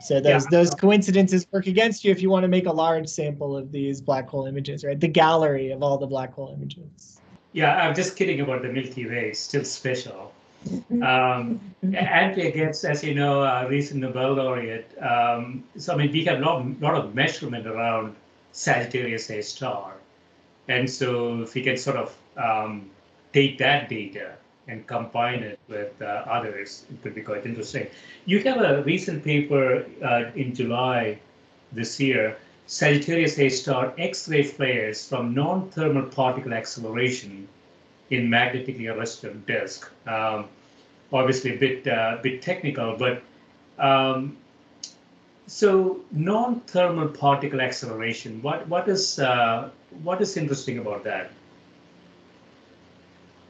[0.00, 0.50] So those yeah.
[0.50, 4.00] those coincidences work against you if you want to make a large sample of these
[4.00, 4.98] black hole images right?
[4.98, 7.20] The gallery of all the black hole images.
[7.52, 9.32] Yeah i'm just kidding about the milky way.
[9.32, 10.32] Still special
[11.02, 14.90] um, Andrea Ghez, as you know, a recent Nobel laureate.
[15.00, 18.16] Um, so, I mean, we have a lot, lot of measurement around
[18.52, 19.94] Sagittarius A star.
[20.68, 22.90] And so, if we can sort of um,
[23.32, 24.34] take that data
[24.66, 27.86] and combine it with uh, others, it could be quite interesting.
[28.26, 31.18] You have a recent paper uh, in July
[31.72, 32.36] this year
[32.66, 37.48] Sagittarius A star X ray flares from non thermal particle acceleration
[38.10, 39.90] in magnetically arrested disk.
[40.06, 40.46] Um,
[41.12, 43.22] obviously, a bit uh, bit technical, but
[43.78, 44.36] um,
[45.46, 48.42] so non-thermal particle acceleration.
[48.42, 49.70] What what is uh,
[50.02, 51.30] what is interesting about that?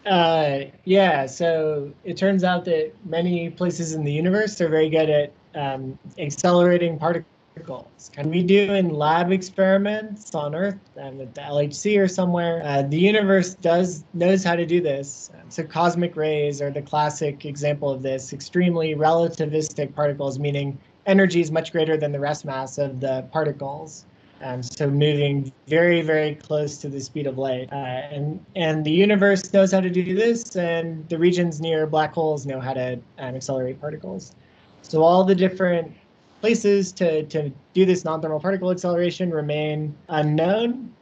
[0.07, 5.11] Uh, yeah, so it turns out that many places in the universe are very good
[5.11, 8.11] at um, accelerating particles particles.
[8.15, 12.63] Can we do in lab experiments on Earth and at the LHC or somewhere?
[12.65, 15.31] Uh, the universe does knows how to do this.
[15.49, 18.33] So cosmic rays are the classic example of this.
[18.33, 24.05] Extremely relativistic particles, meaning energy is much greater than the rest mass of the particles.
[24.41, 27.73] Um, so moving very, very close to the speed of light.
[27.73, 32.15] Uh, and, and the universe knows how to do this, and the regions near black
[32.15, 34.37] holes know how to um, accelerate particles.
[34.83, 35.93] So all the different
[36.41, 40.93] places to, to do this non-thermal particle acceleration remain unknown.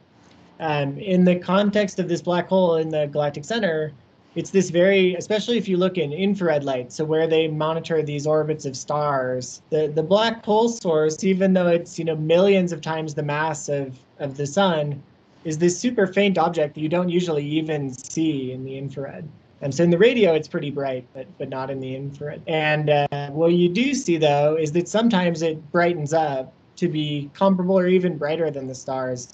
[0.59, 3.93] Um, in the context of this black hole in the galactic center,
[4.35, 8.27] it's this very, especially if you look in infrared light, so where they monitor these
[8.27, 12.81] orbits of stars, the, the black hole source, even though it's you know millions of
[12.81, 15.01] times the mass of, of the sun,
[15.43, 19.27] is this super faint object that you don't usually even see in the infrared.
[19.61, 22.41] And so in the radio, it's pretty bright, but but not in the infrared.
[22.47, 27.29] And uh, what you do see though is that sometimes it brightens up to be
[27.33, 29.33] comparable or even brighter than the stars.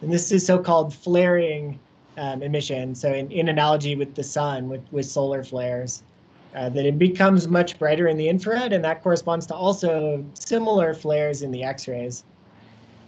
[0.00, 1.78] And this is so-called flaring
[2.16, 2.94] um, emission.
[2.94, 6.02] So in, in analogy with the sun, with, with solar flares,
[6.54, 10.94] uh, that it becomes much brighter in the infrared, and that corresponds to also similar
[10.94, 12.24] flares in the X-rays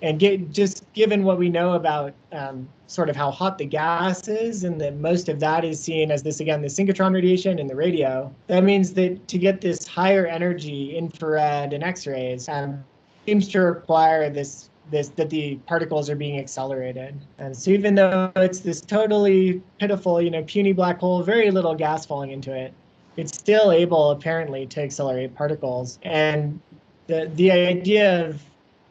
[0.03, 4.29] and get just given what we know about um, sort of how hot the gas
[4.29, 7.67] is and that most of that is seen as this again the synchrotron radiation in
[7.67, 12.85] the radio that means that to get this higher energy infrared and x-rays um,
[13.27, 17.19] seems to require this this that the particles are being accelerated.
[17.39, 21.75] And so even though it's this totally pitiful you know puny black hole very little
[21.75, 22.75] gas falling into it
[23.17, 25.99] it's still able apparently to accelerate particles.
[26.03, 26.61] And
[27.07, 28.43] the the idea of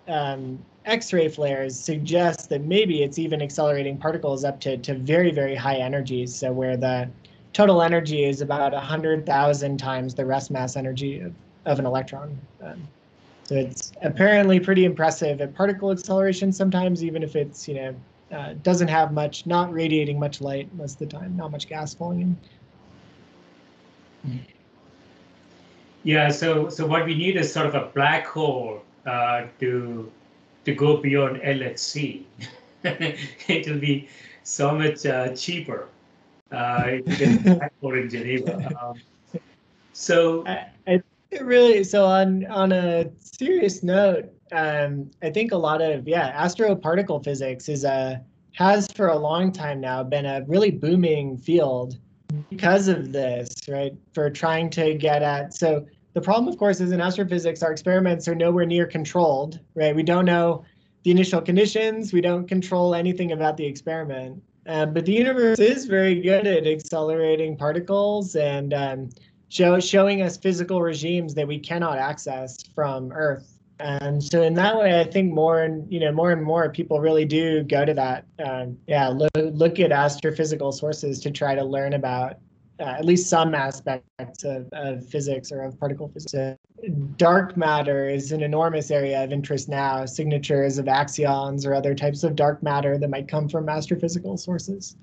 [0.08, 0.60] um,
[0.92, 5.78] X-ray flares suggest that maybe it's even accelerating particles up to, to very, very high
[5.78, 6.36] energies.
[6.36, 7.10] So where the
[7.54, 11.34] total energy is about 100,000 times the rest mass energy of,
[11.66, 12.38] of an electron.
[12.62, 12.86] Um,
[13.46, 17.96] so it's apparently pretty impressive at particle acceleration sometimes, even if it's, you know,
[18.34, 21.96] uh, doesn't have much, not radiating much light most of the time, not much gas
[22.00, 22.38] in.
[26.04, 30.12] Yeah, so so what we need is sort of a black hole uh, to
[30.66, 32.24] to go beyond LHC.
[32.84, 34.08] it will be
[34.44, 35.88] so much uh, cheaper
[36.52, 38.76] uh, in Geneva.
[38.82, 39.00] Um,
[39.94, 41.02] so I, I
[41.40, 47.24] really so on on a serious note, um, I think a lot of yeah astroparticle
[47.24, 48.22] physics is a
[48.54, 51.98] has for a long time now been a really booming field
[52.50, 53.94] because of this, right?
[54.14, 58.28] For trying to get at so the problem, of course, is in astrophysics, our experiments
[58.28, 59.96] are nowhere near controlled, right?
[59.96, 60.66] We don't know
[61.04, 62.14] the initial conditions.
[62.14, 64.42] We don't control anything about the experiment.
[64.68, 69.10] Uh, but the universe is very good at accelerating particles and um,
[69.50, 73.58] show, showing us physical regimes that we cannot access from Earth.
[73.80, 77.00] And so in that way, I think more and you know more and more people
[77.00, 78.26] really do go to that.
[78.46, 82.36] Um, yeah, look at astrophysical sources to try to learn about
[82.82, 86.60] uh, at least some aspects of, of physics or of particle physics.
[87.16, 92.24] Dark matter is an enormous area of interest now, signatures of axions or other types
[92.24, 94.96] of dark matter that might come from astrophysical sources.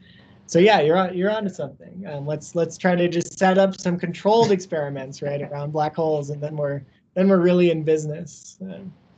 [0.47, 2.05] so yeah, you're on you're onto something.
[2.07, 6.31] Um, let's let's try to just set up some controlled experiments right around black holes,
[6.31, 6.83] and then we're
[7.15, 8.59] then we're really in business.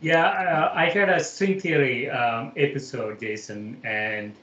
[0.02, 4.34] Yeah, uh, I had a string theory um, episode, Jason, and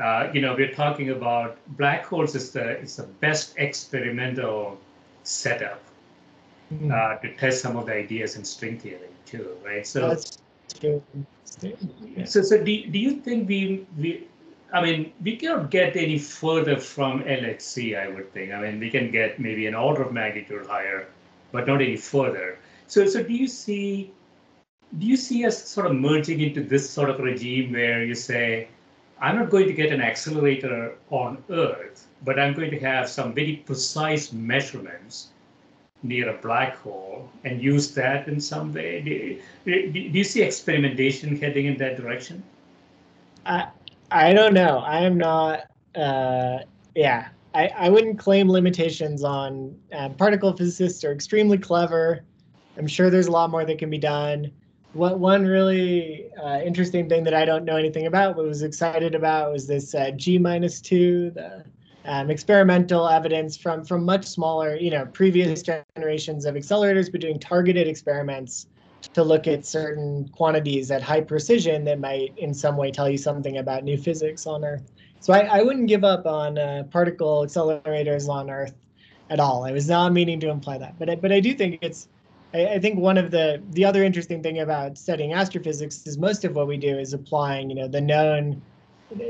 [0.00, 4.78] uh, you know we're talking about black holes is the it's the best experimental
[5.24, 5.82] setup
[6.72, 6.90] mm-hmm.
[6.92, 9.86] uh, to test some of the ideas in string theory too, right?
[9.86, 10.38] So that's
[10.78, 11.02] true.
[12.16, 12.24] Yeah.
[12.24, 14.28] So so do, do you think we we
[14.72, 18.52] I mean, we cannot get any further from LHC, I would think.
[18.52, 21.08] I mean, we can get maybe an order of magnitude higher,
[21.52, 22.58] but not any further.
[22.86, 24.12] So, so do you see,
[24.98, 28.68] do you see us sort of merging into this sort of regime where you say,
[29.20, 33.34] I'm not going to get an accelerator on Earth, but I'm going to have some
[33.34, 35.28] very precise measurements
[36.02, 39.00] near a black hole and use that in some way?
[39.02, 42.42] Do, do, do you see experimentation heading in that direction?
[43.46, 43.66] Uh,
[44.10, 44.78] I don't know.
[44.78, 45.70] I am not.
[45.94, 46.58] Uh,
[46.94, 52.24] yeah, I, I wouldn't claim limitations on um, particle physicists are extremely clever.
[52.76, 54.52] I'm sure there's a lot more that can be done.
[54.94, 59.14] What one really uh, interesting thing that I don't know anything about, but was excited
[59.14, 61.64] about, was this uh, G minus two, the
[62.06, 67.38] um, experimental evidence from from much smaller, you know, previous generations of accelerators, but doing
[67.38, 68.66] targeted experiments
[69.12, 73.18] to look at certain quantities at high precision that might in some way tell you
[73.18, 74.90] something about new physics on Earth.
[75.20, 78.74] So I, I wouldn't give up on uh, particle accelerators on Earth
[79.30, 79.64] at all.
[79.64, 82.08] I was not meaning to imply that, but I, but I do think it's.
[82.54, 86.44] I, I think one of the the other interesting thing about studying astrophysics is most
[86.44, 88.60] of what we do is applying you know the known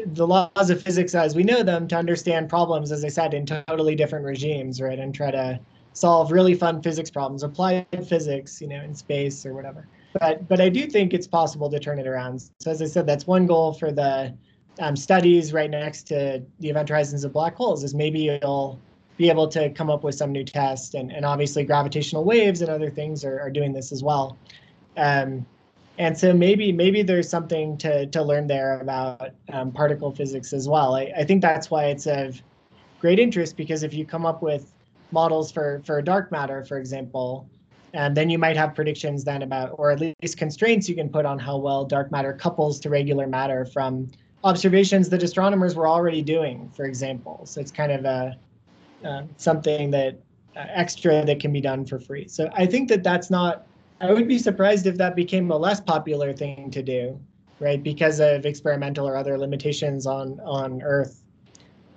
[0.07, 3.47] the laws of physics as we know them to understand problems, as I said, in
[3.47, 5.61] totally different regimes, right, and try to
[5.93, 9.87] solve really fun physics problems, applied physics, you know, in space or whatever.
[10.19, 12.51] But but I do think it's possible to turn it around.
[12.61, 14.35] So as I said, that's one goal for the
[14.81, 18.81] um, studies right next to the event horizons of black holes is maybe you'll
[19.19, 22.71] be able to come up with some new test and, and obviously gravitational waves and
[22.71, 24.39] other things are, are doing this as well.
[24.97, 25.45] Um,
[25.99, 30.69] and so maybe maybe there's something to, to learn there about um, particle physics as
[30.69, 30.95] well.
[30.95, 32.41] I, I think that's why it's of
[33.01, 34.73] great interest because if you come up with
[35.11, 37.51] models for for dark matter, for example,
[37.95, 41.27] and then you might have predictions then about, or at least constraints you can put
[41.27, 44.09] on how well dark matter couples to regular matter from
[44.45, 47.45] observations that astronomers were already doing, for example.
[47.45, 48.37] So it's kind of a
[49.05, 50.19] uh, something that
[50.57, 52.27] uh, extra that can be done for free.
[52.29, 53.67] So I think that that's not.
[54.01, 57.19] I would be surprised if that became a less popular thing to do,
[57.59, 57.83] right?
[57.83, 61.23] Because of experimental or other limitations on on Earth.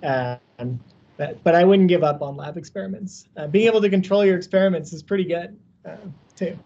[0.02, 0.80] Um,
[1.16, 3.28] but, but I wouldn't give up on lab experiments.
[3.36, 5.96] Uh, being able to control your experiments is pretty good uh,
[6.34, 6.58] too.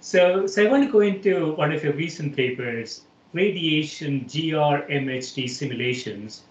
[0.00, 6.42] So, so I want to go into one of your recent papers, radiation GRMHD simulations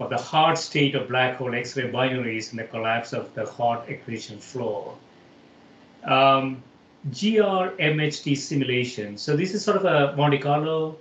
[0.00, 3.88] of the hard state of black hole X-ray binaries and the collapse of the hot
[3.88, 4.96] accretion flow.
[6.04, 6.62] Um,
[7.10, 9.16] GRMHD simulation.
[9.16, 10.96] So this is sort of a Monte Carlo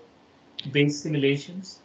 [0.72, 1.80] based simulations.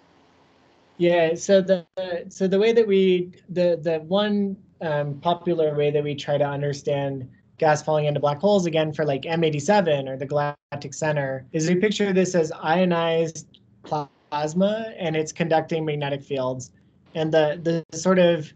[0.99, 1.87] Yeah, so the
[2.29, 6.45] so the way that we the the one um, popular way that we try to
[6.45, 11.69] understand gas falling into black holes again for like M87 or the galactic center is
[11.69, 16.71] we picture this as ionized plasma and it's conducting magnetic fields.
[17.15, 18.53] And the the sort of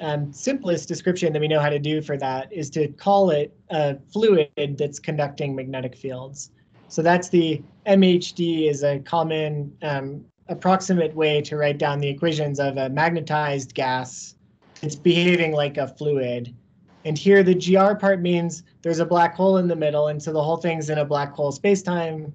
[0.00, 3.54] um, simplest description that we know how to do for that is to call it
[3.70, 6.50] a fluid that's conducting magnetic fields.
[6.88, 12.60] So that's the MHD is a common um, approximate way to write down the equations
[12.60, 14.34] of a magnetized gas.
[14.82, 16.54] It's behaving like a fluid.
[17.04, 20.32] And here the GR part means there's a black hole in the middle, and so
[20.32, 22.32] the whole thing's in a black hole spacetime,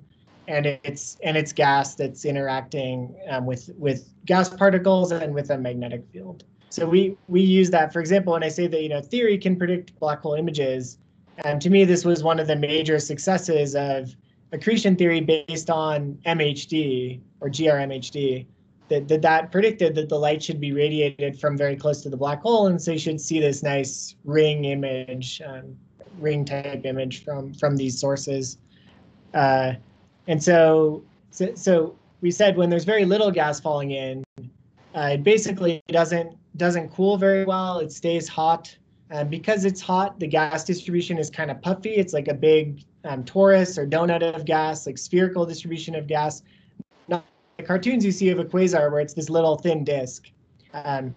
[0.47, 5.57] and it's and it's gas that's interacting um, with with gas particles and with a
[5.57, 6.43] magnetic field.
[6.69, 9.55] So we we use that, for example, and I say that you know theory can
[9.55, 10.97] predict black hole images.
[11.43, 14.15] And to me, this was one of the major successes of
[14.51, 18.45] accretion theory based on MHD or GRMHD
[18.89, 22.17] that, that that predicted that the light should be radiated from very close to the
[22.17, 25.75] black hole, and so you should see this nice ring image, um,
[26.19, 28.57] ring type image from from these sources.
[29.33, 29.73] Uh,
[30.27, 34.23] and so, so, so we said when there's very little gas falling in,
[34.95, 37.79] uh, it basically doesn't doesn't cool very well.
[37.79, 38.75] It stays hot.
[39.09, 41.91] And because it's hot, the gas distribution is kind of puffy.
[41.91, 46.41] It's like a big um, torus or donut of gas, like spherical distribution of gas.
[47.07, 47.23] Not
[47.57, 50.29] the cartoons you see of a quasar where it's this little thin disk.
[50.73, 51.15] Um,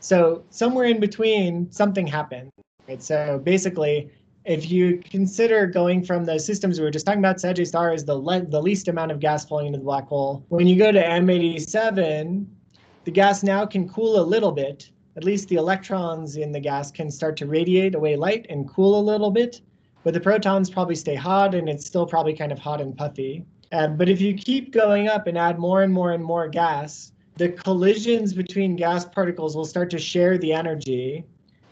[0.00, 2.50] so somewhere in between, something happened.
[2.88, 3.02] Right?
[3.02, 4.10] So basically,
[4.44, 8.14] if you consider going from the systems we were just talking about, Sagittarius is the
[8.14, 10.44] le- the least amount of gas flowing into the black hole.
[10.48, 12.46] When you go to M87,
[13.04, 14.90] the gas now can cool a little bit.
[15.16, 18.98] At least the electrons in the gas can start to radiate away light and cool
[18.98, 19.60] a little bit,
[20.04, 23.44] but the protons probably stay hot and it's still probably kind of hot and puffy.
[23.72, 27.12] Um, but if you keep going up and add more and more and more gas,
[27.36, 31.24] the collisions between gas particles will start to share the energy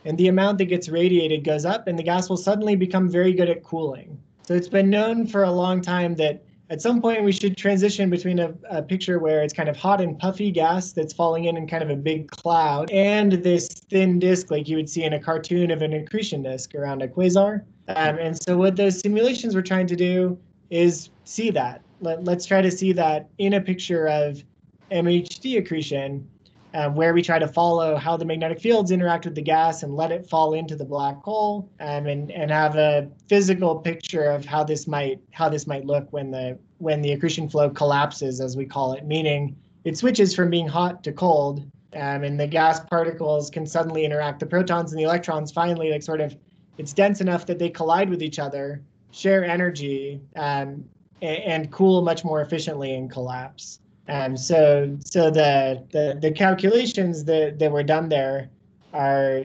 [0.05, 3.33] and the amount that gets radiated goes up and the gas will suddenly become very
[3.33, 4.19] good at cooling.
[4.43, 8.09] So it's been known for a long time that at some point we should transition
[8.09, 11.57] between a, a, picture where it's kind of hot and puffy gas that's falling in
[11.57, 15.13] in kind of a big cloud and this thin disk like you would see in
[15.13, 17.65] a cartoon of an accretion disk around a quasar.
[17.89, 20.39] Um, and so what those simulations were trying to do
[20.71, 21.83] is see that.
[22.01, 24.43] Let, let's try to see that in a picture of
[24.91, 26.29] MHD accretion
[26.75, 29.95] um, where we try to follow how the magnetic fields interact with the gas and
[29.95, 34.45] let it fall into the black hole um, and, and have a physical picture of
[34.45, 38.57] how this might how this might look when the when the accretion flow collapses as
[38.57, 41.65] we call it meaning it switches from being hot to cold
[41.95, 44.41] um, and the gas particles can suddenly interact.
[44.41, 46.37] The protons and the electrons finally like sort of
[46.79, 50.85] it's dense enough that they collide with each other share energy um,
[51.21, 53.80] and, and cool much more efficiently and collapse
[54.11, 58.51] um, so so the, the the calculations that, that were done there
[58.93, 59.45] are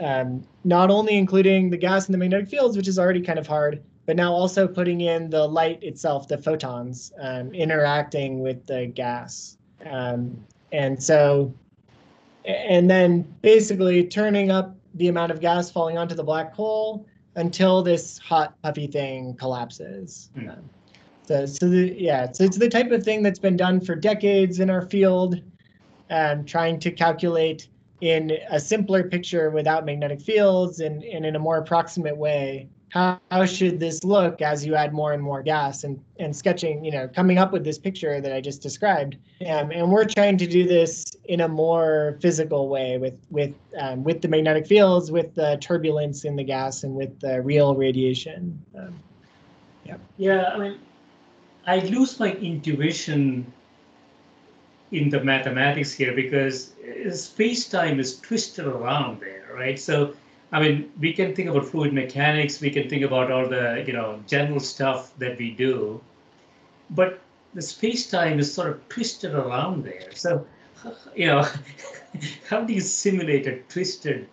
[0.00, 3.46] um, not only including the gas and the magnetic fields, which is already kind of
[3.46, 8.86] hard, but now also putting in the light itself, the photons, um, interacting with the
[8.86, 9.56] gas.
[9.88, 10.36] Um,
[10.72, 11.52] and so,
[12.44, 17.06] and then basically turning up the amount of gas falling onto the black hole
[17.36, 20.30] until this hot puffy thing collapses.
[20.36, 20.58] Mm.
[21.30, 24.58] So, so the, yeah, so it's the type of thing that's been done for decades
[24.58, 25.40] in our field,
[26.10, 27.68] um, trying to calculate
[28.00, 32.68] in a simpler picture without magnetic fields and, and in a more approximate way.
[32.88, 36.84] How, how should this look as you add more and more gas and, and sketching,
[36.84, 39.16] you know, coming up with this picture that I just described.
[39.46, 44.02] Um, and we're trying to do this in a more physical way with with um,
[44.02, 48.60] with the magnetic fields, with the turbulence in the gas, and with the real radiation.
[48.76, 48.98] Um,
[49.84, 49.96] yeah.
[50.18, 50.80] Yeah, I mean,
[51.66, 53.52] I lose my intuition
[54.92, 59.78] in the mathematics here because uh, space-time is twisted around there, right?
[59.78, 60.14] So,
[60.52, 63.92] I mean, we can think about fluid mechanics, we can think about all the, you
[63.92, 66.00] know, general stuff that we do,
[66.90, 67.20] but
[67.54, 70.10] the space-time is sort of twisted around there.
[70.14, 70.46] So,
[71.14, 71.46] you know,
[72.48, 74.28] how do you simulate a twisted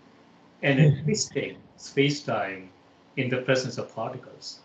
[0.64, 2.70] and a twisting space-time
[3.18, 4.60] in the presence of particles?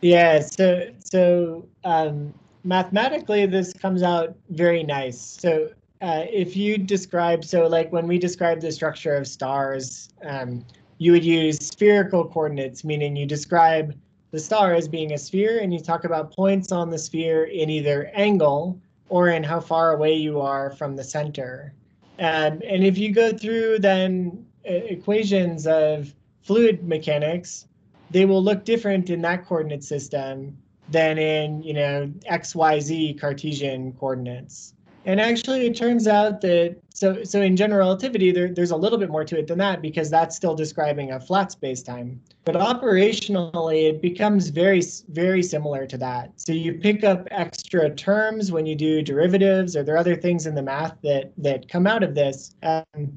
[0.00, 2.32] Yeah, so so um,
[2.64, 5.20] mathematically, this comes out very nice.
[5.20, 5.70] So
[6.00, 10.64] uh, if you describe, so like when we describe the structure of stars, um,
[10.98, 13.96] you would use spherical coordinates, meaning you describe
[14.30, 17.70] the star as being a sphere, and you talk about points on the sphere in
[17.70, 18.78] either angle
[19.08, 21.72] or in how far away you are from the center.
[22.18, 27.67] Um, and if you go through then uh, equations of fluid mechanics,
[28.10, 30.56] they will look different in that coordinate system
[30.90, 34.74] than in, you know, XYZ Cartesian coordinates.
[35.04, 38.98] And actually, it turns out that so so in general relativity, there, there's a little
[38.98, 42.20] bit more to it than that because that's still describing a flat space-time.
[42.44, 46.32] But operationally, it becomes very very similar to that.
[46.36, 50.46] So you pick up extra terms when you do derivatives, or there are other things
[50.46, 52.54] in the math that that come out of this.
[52.62, 53.16] Um,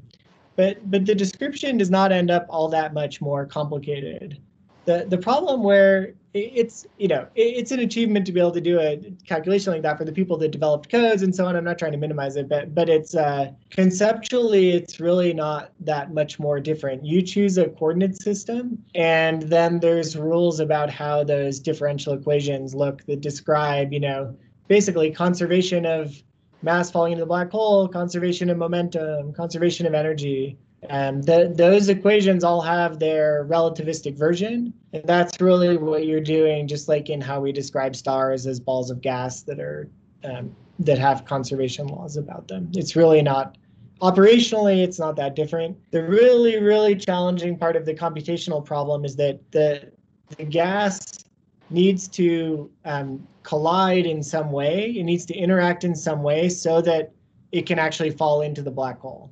[0.56, 4.38] but but the description does not end up all that much more complicated
[4.84, 8.80] the the problem where it's you know it's an achievement to be able to do
[8.80, 11.56] a calculation like that for the people that developed codes and so on.
[11.56, 16.14] I'm not trying to minimize it but but it's uh, conceptually it's really not that
[16.14, 17.04] much more different.
[17.04, 23.04] You choose a coordinate system and then there's rules about how those differential equations look
[23.04, 24.34] that describe you know
[24.68, 26.22] basically conservation of
[26.62, 30.56] mass falling into the black hole conservation of momentum conservation of energy
[30.88, 34.72] and the, those equations all have their relativistic version.
[34.92, 38.90] And that's really what you're doing, just like in how we describe stars as balls
[38.90, 39.88] of gas that are
[40.24, 42.70] um, that have conservation laws about them.
[42.74, 43.56] It's really not
[44.00, 45.76] operationally, it's not that different.
[45.92, 49.90] The really, really challenging part of the computational problem is that the
[50.36, 51.24] the gas
[51.70, 54.90] needs to um, collide in some way.
[54.90, 57.12] It needs to interact in some way so that
[57.52, 59.30] it can actually fall into the black hole.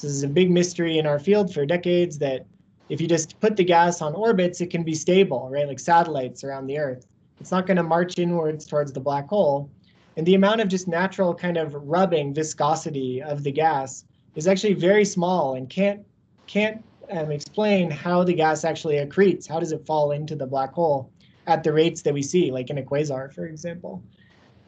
[0.00, 2.46] This is a big mystery in our field for decades that
[2.88, 5.66] if you just put the gas on orbits, it can be stable, right?
[5.66, 7.06] Like satellites around the Earth.
[7.40, 9.70] It's not going to march inwards towards the black hole.
[10.16, 14.74] And the amount of just natural kind of rubbing viscosity of the gas is actually
[14.74, 16.04] very small and can't
[16.46, 19.48] can't um, explain how the gas actually accretes.
[19.48, 21.10] How does it fall into the black hole
[21.46, 24.02] at the rates that we see, like in a quasar, for example?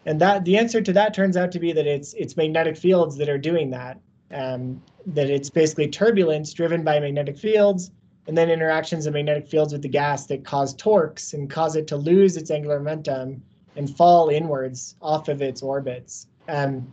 [0.06, 3.16] and that the answer to that turns out to be that it's it's magnetic fields
[3.16, 4.00] that are doing that.
[4.32, 7.92] Um, that it's basically turbulence driven by magnetic fields,
[8.26, 11.86] and then interactions of magnetic fields with the gas that cause torques and cause it
[11.88, 13.42] to lose its angular momentum
[13.76, 16.26] and fall inwards off of its orbits.
[16.48, 16.92] Um,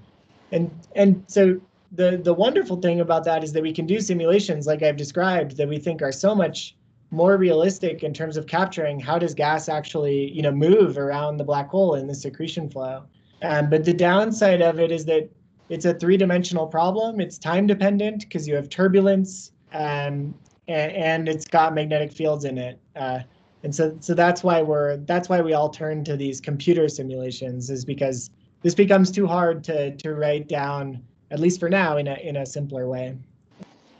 [0.51, 1.59] and and so
[1.91, 5.57] the the wonderful thing about that is that we can do simulations like I've described
[5.57, 6.75] that we think are so much
[7.11, 11.43] more realistic in terms of capturing how does gas actually you know move around the
[11.43, 13.03] black hole in the accretion flow.
[13.41, 15.29] Um, but the downside of it is that
[15.69, 17.19] it's a three-dimensional problem.
[17.19, 20.33] It's time dependent because you have turbulence um,
[20.67, 22.79] and, and, it's got magnetic fields in it.
[22.95, 23.19] Uh,
[23.63, 27.69] and so so that's why we're that's why we all turn to these computer simulations
[27.69, 28.29] is because
[28.61, 31.01] this becomes too hard to to write down
[31.31, 33.15] at least for now in a in a simpler way.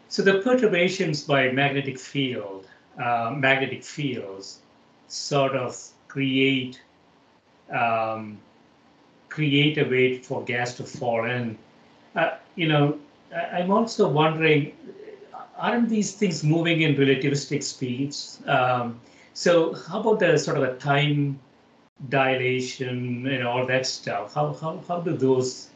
[0.09, 2.68] So the perturbations by magnetic field,
[3.01, 4.59] uh, magnetic fields,
[5.07, 6.82] sort of create
[7.72, 8.38] um,
[9.34, 11.58] create a way for gas to fall in.
[12.16, 13.00] Uh, you know,
[13.52, 14.74] I'm also wondering,
[15.58, 18.42] aren't these things moving in relativistic speeds?
[18.46, 19.00] Um,
[19.34, 21.40] so how about the sort of a time
[22.10, 24.36] dilation and all that stuff?
[24.36, 25.70] How, how, how do those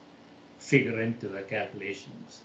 [0.59, 2.41] figure into the calculations?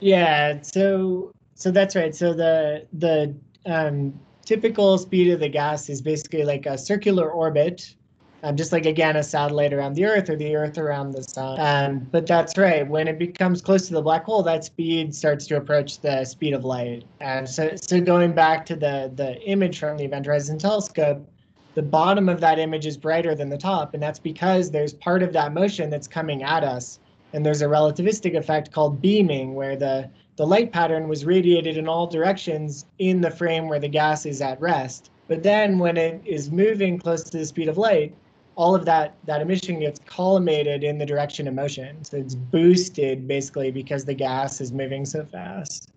[0.00, 2.14] Yeah, so so that's right.
[2.14, 3.34] So the the
[3.66, 7.96] um, typical speed of the gas is basically like a circular orbit
[8.42, 11.58] um, just like again a satellite around the Earth or the Earth around the Sun.
[11.60, 12.86] Um, but that's right.
[12.86, 16.54] When it becomes close to the black hole, that speed starts to approach the speed
[16.54, 17.04] of light.
[17.20, 21.28] And so, so going back to the the image from the Event Horizon Telescope,
[21.74, 25.22] the bottom of that image is brighter than the top, and that's because there's part
[25.22, 27.00] of that motion that's coming at us.
[27.34, 31.88] And there's a relativistic effect called beaming, where the the light pattern was radiated in
[31.88, 35.10] all directions in the frame where the gas is at rest.
[35.26, 38.14] But then when it is moving close to the speed of light,
[38.58, 42.04] all of that that emission gets collimated in the direction of motion.
[42.04, 45.92] So it's boosted basically because the gas is moving so fast.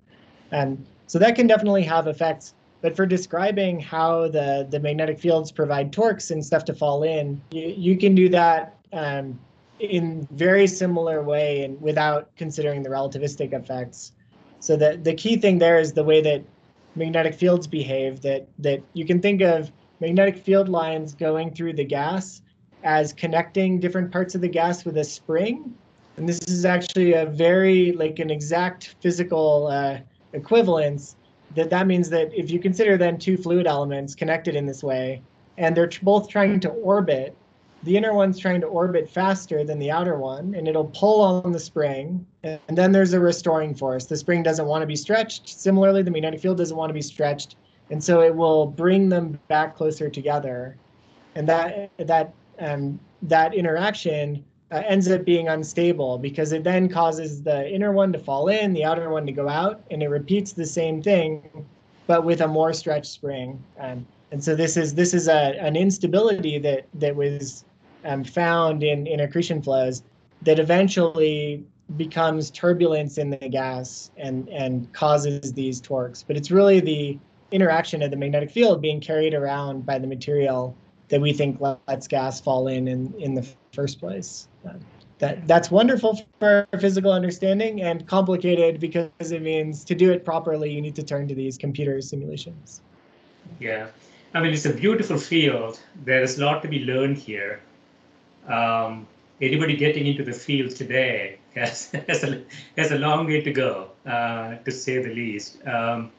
[0.52, 2.54] And so that can definitely have effects.
[2.82, 7.42] But for describing how the, the magnetic fields provide torques and stuff to fall in,
[7.50, 9.40] you, you can do that um,
[9.80, 14.12] in very similar way and without considering the relativistic effects.
[14.60, 16.44] So the, the key thing there is the way that
[16.96, 21.86] magnetic fields behave, that, that you can think of magnetic field lines going through the
[21.86, 22.42] gas
[22.84, 25.74] as connecting different parts of the gas with a spring.
[26.18, 30.00] And this is actually a very like an exact physical uh,
[30.34, 31.16] equivalence.
[31.56, 35.22] That that means that if you consider then two fluid elements connected in this way,
[35.58, 37.36] and they're both trying to orbit,
[37.84, 41.52] the inner one's trying to orbit faster than the outer one, and it'll pull on
[41.52, 42.26] the spring.
[42.44, 44.06] And then there's a restoring force.
[44.06, 45.50] The spring doesn't want to be stretched.
[45.50, 47.56] Similarly, the magnetic field doesn't want to be stretched,
[47.90, 50.78] and so it will bring them back closer together.
[51.36, 57.44] And that that um, that interaction uh, ends up being unstable because it then causes
[57.44, 60.54] the inner one to fall in, the outer one to go out, and it repeats
[60.54, 61.66] the same thing,
[62.08, 63.62] but with a more stretched spring.
[63.80, 67.66] Um, and so this is this is a, an instability that that was
[68.06, 70.04] um, found in, in accretion flows
[70.44, 71.66] that eventually
[71.98, 76.24] becomes turbulence in the gas and and causes these torques.
[76.24, 77.20] But it's really the
[77.52, 80.78] interaction of the magnetic field being carried around by the material
[81.12, 84.48] that we think lets gas fall in in, in the first place.
[85.20, 90.72] That that's wonderful for physical understanding and complicated because it means to do it properly
[90.72, 92.82] you need to turn to these computer simulations.
[93.60, 93.88] Yeah,
[94.34, 95.80] I mean it's a beautiful field.
[96.06, 97.62] There is a lot to be learned here.
[98.48, 99.06] Um,
[99.42, 102.42] anybody getting into the field today has, has, a,
[102.78, 105.58] has a long way to go, uh, to say the least.
[105.68, 106.12] Um,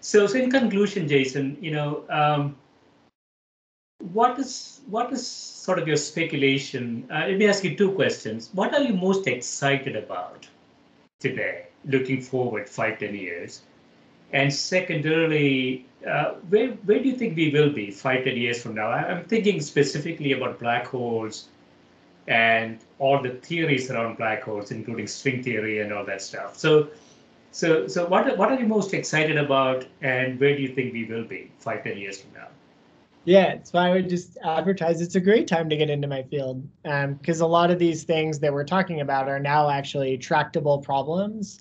[0.00, 2.56] so, so in conclusion, Jason, you know, um,
[3.98, 7.06] what is what is sort of your speculation?
[7.10, 8.50] Uh, let me ask you two questions.
[8.52, 10.46] What are you most excited about
[11.18, 13.62] today, looking forward five, ten years?
[14.32, 18.74] And secondarily, uh, where where do you think we will be five, ten years from
[18.74, 18.90] now?
[18.90, 21.48] I'm thinking specifically about black holes
[22.28, 26.56] and all the theories around black holes, including string theory and all that stuff.
[26.56, 26.88] So,
[27.52, 31.04] so, so what what are you most excited about, and where do you think we
[31.04, 32.48] will be five, ten years from now?
[33.26, 36.64] Yeah, so I would just advertise it's a great time to get into my field
[36.84, 40.78] because um, a lot of these things that we're talking about are now actually tractable
[40.78, 41.60] problems.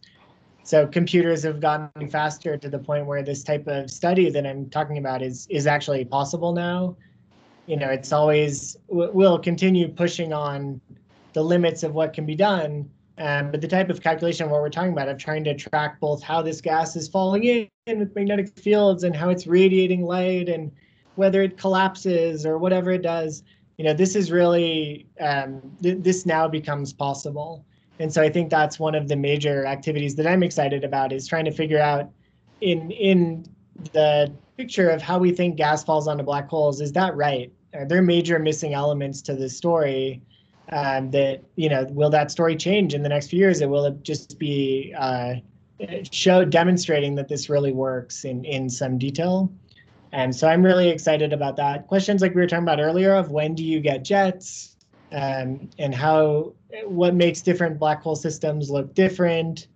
[0.61, 4.69] So computers have gotten faster to the point where this type of study that I'm
[4.69, 6.97] talking about is is actually possible now.
[7.65, 10.79] You know, it's always we'll continue pushing on
[11.33, 12.87] the limits of what can be done,
[13.17, 16.21] um, but the type of calculation what we're talking about of trying to track both
[16.21, 20.71] how this gas is falling in with magnetic fields and how it's radiating light and
[21.15, 23.43] whether it collapses or whatever it does,
[23.77, 27.65] you know, this is really um, th- this now becomes possible.
[27.99, 31.27] And so I think that's one of the major activities that I'm excited about is
[31.27, 32.09] trying to figure out
[32.61, 33.45] in in
[33.93, 36.81] the picture of how we think gas falls onto black holes.
[36.81, 37.51] Is that right?
[37.73, 40.21] Are there major missing elements to the story?
[40.71, 43.61] Um, that you know, will that story change in the next few years?
[43.61, 45.35] Or will it just be uh,
[46.11, 49.51] show demonstrating that this really works in in some detail?
[50.15, 51.87] And so I'm really excited about that.
[51.87, 54.77] Questions like we were talking about earlier of when do you get jets
[55.11, 56.53] um, and how,
[56.85, 59.67] what makes different black hole systems look different.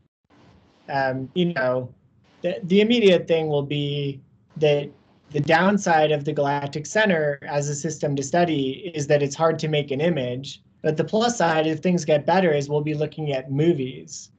[0.87, 1.93] Um, you know,
[2.41, 4.21] the, the immediate thing will be
[4.55, 4.89] that
[5.31, 9.59] the downside of the galactic center as a system to study is that it's hard
[9.59, 10.63] to make an image.
[10.81, 14.31] But the plus side, if things get better, is we'll be looking at movies.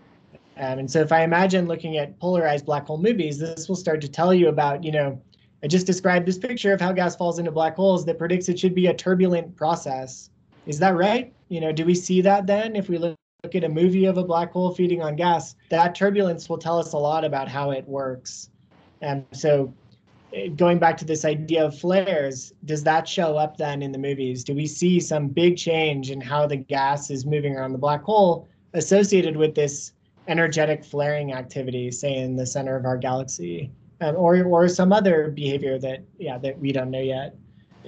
[0.56, 4.00] Um, and so if I imagine looking at polarized black hole movies, this will start
[4.00, 5.20] to tell you about, you know,
[5.62, 8.58] I just described this picture of how gas falls into black holes that predicts it
[8.58, 10.30] should be a turbulent process.
[10.66, 11.32] Is that right?
[11.48, 14.22] You know, do we see that then if we look, at a movie of a
[14.22, 15.56] black hole feeding on gas?
[15.70, 18.50] That turbulence will tell us a lot about how it works.
[19.00, 19.72] And so
[20.34, 23.98] eh, going back to this idea of flares, does that show up then in the
[23.98, 24.44] movies?
[24.44, 28.02] Do we see some big change in how the gas is moving around the black
[28.02, 29.94] hole associated with this
[30.28, 33.70] energetic flaring activity, say in the center of our galaxy?
[34.00, 37.36] Um, or or some other behavior that yeah that we don't know yet.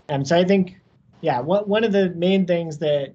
[0.09, 0.77] Um, so I think
[1.21, 3.15] yeah, one one of the main things that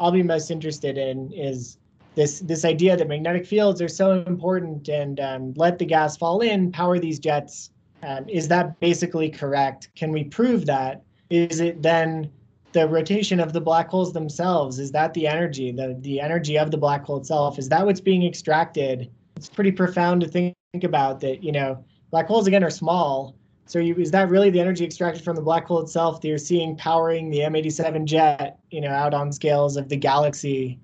[0.00, 1.78] I'll be most interested in is
[2.14, 6.40] this this idea that magnetic fields are so important and um, let the gas fall
[6.40, 7.70] in, power these jets.
[8.02, 9.90] Um, is that basically correct?
[9.96, 11.02] Can we prove that?
[11.30, 12.30] Is it then
[12.72, 14.78] the rotation of the black holes themselves?
[14.78, 17.58] Is that the energy, the the energy of the black hole itself?
[17.58, 19.10] Is that what's being extracted?
[19.36, 21.44] It's pretty profound to think, think about that.
[21.44, 23.34] You know, Black holes again are small.
[23.66, 26.38] So you, is that really the energy extracted from the black hole itself that you're
[26.38, 30.78] seeing powering the M87 jet, you know, out on scales of the galaxy,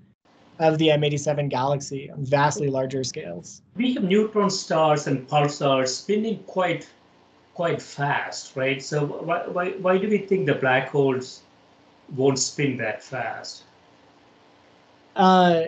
[0.59, 3.63] of the M87 galaxy on vastly larger scales?
[3.75, 6.87] We have neutron stars and pulsars spinning quite
[7.55, 8.83] quite fast, right?
[8.83, 11.41] So why, why, why do we think the black holes
[12.15, 13.63] won't spin that fast?
[15.15, 15.67] Uh,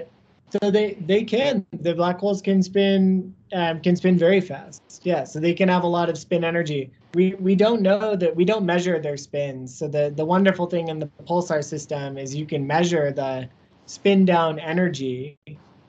[0.49, 1.65] so they they can.
[1.73, 5.01] The black holes can spin um, can spin very fast.
[5.03, 6.91] Yeah, so they can have a lot of spin energy.
[7.13, 9.77] We we don't know that we don't measure their spins.
[9.77, 13.49] So the the wonderful thing in the pulsar system is you can measure the
[13.87, 15.37] spin down energy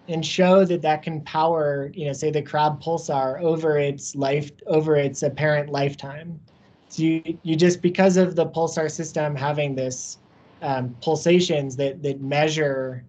[0.09, 4.51] and show that that can power, you know, say the Crab pulsar over its life
[4.67, 6.41] over its apparent lifetime.
[6.89, 10.19] So you you just because of the pulsar system having this
[10.63, 13.05] um, pulsations that that measure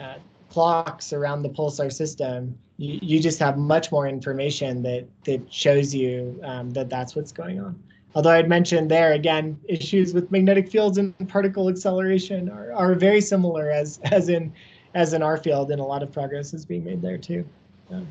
[0.00, 0.14] uh,
[0.50, 5.94] clocks around the pulsar system, you, you just have much more information that that shows
[5.94, 7.80] you um, that that's what's going on.
[8.14, 13.20] Although I'd mentioned there again, issues with magnetic fields and particle acceleration are, are very
[13.20, 14.52] similar as as in
[14.94, 17.44] as in our field, and a lot of progress is being made there too.
[17.90, 18.06] Um,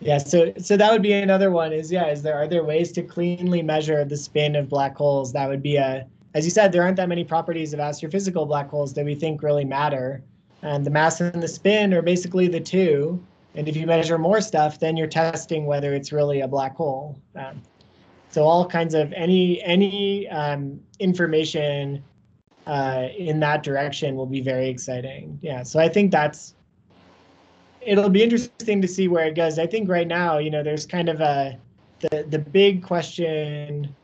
[0.00, 1.72] yeah, so so that would be another one.
[1.72, 5.32] Is yeah, is there are there ways to cleanly measure the spin of black holes?
[5.32, 8.68] That would be a as you said, there aren't that many properties of astrophysical black
[8.68, 10.22] holes that we think really matter.
[10.62, 13.22] And the mass and the spin are basically the two.
[13.54, 17.20] And if you measure more stuff, then you're testing whether it's really a black hole.
[17.34, 17.62] Um,
[18.30, 22.04] so all kinds of any any um, information
[22.66, 25.38] uh, in that direction will be very exciting.
[25.42, 25.62] Yeah.
[25.62, 26.54] So I think that's
[27.80, 29.58] it'll be interesting to see where it goes.
[29.58, 31.58] I think right now, you know, there's kind of a
[32.00, 33.94] the the big question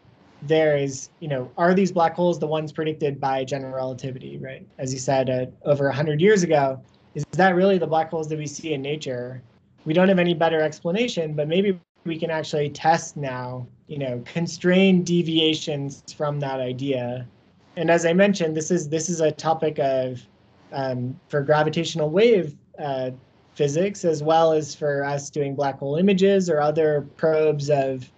[0.47, 4.67] there is, you know, are these black holes the ones predicted by general relativity, right?
[4.79, 6.81] As you said, uh, over 100 years ago,
[7.15, 9.43] is that really the black holes that we see in nature?
[9.85, 14.23] We don't have any better explanation, but maybe we can actually test now, you know,
[14.25, 17.27] constrain deviations from that idea.
[17.77, 20.21] And as I mentioned, this is this is a topic of
[20.73, 23.11] um, for gravitational wave uh,
[23.55, 28.11] physics as well as for us doing black hole images or other probes of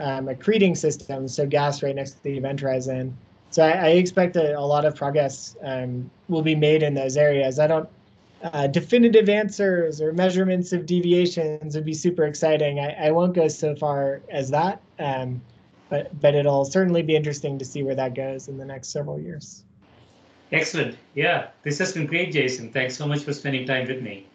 [0.00, 3.16] um, accreting system, so gas right next to the event horizon.
[3.50, 7.16] So I, I expect a, a, lot of progress um, will be made in those
[7.16, 7.58] areas.
[7.58, 7.88] I don't
[8.42, 12.80] uh, definitive answers or measurements of deviations would be super exciting.
[12.80, 15.42] I, I won't go so far as that, um,
[15.88, 19.20] but but it'll certainly be interesting to see where that goes in the next several
[19.20, 19.64] years.
[20.52, 20.96] Excellent.
[21.14, 22.72] Yeah, this has been great, Jason.
[22.72, 24.26] Thanks so much for spending time with me.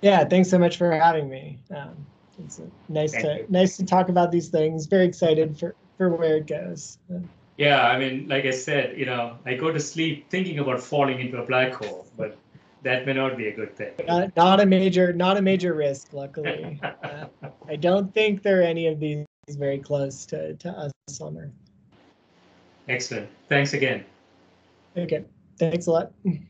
[0.00, 1.58] Yeah, thanks so much for having me.
[1.74, 2.06] Um,
[2.44, 3.46] it's nice Thank to you.
[3.48, 4.86] nice to talk about these things.
[4.86, 6.98] Very excited for for where it goes.
[7.56, 11.20] Yeah, I mean, like I said, you know, I go to sleep thinking about falling
[11.20, 12.38] into a black hole, but
[12.82, 13.92] that may not be a good thing.
[14.06, 16.12] Not, not a major, not a major risk.
[16.12, 17.26] Luckily, uh,
[17.68, 21.50] I don't think there are any of these very close to to us on Earth.
[22.88, 23.28] Excellent.
[23.48, 24.04] Thanks again.
[24.96, 25.24] Okay.
[25.58, 26.12] Thanks a lot.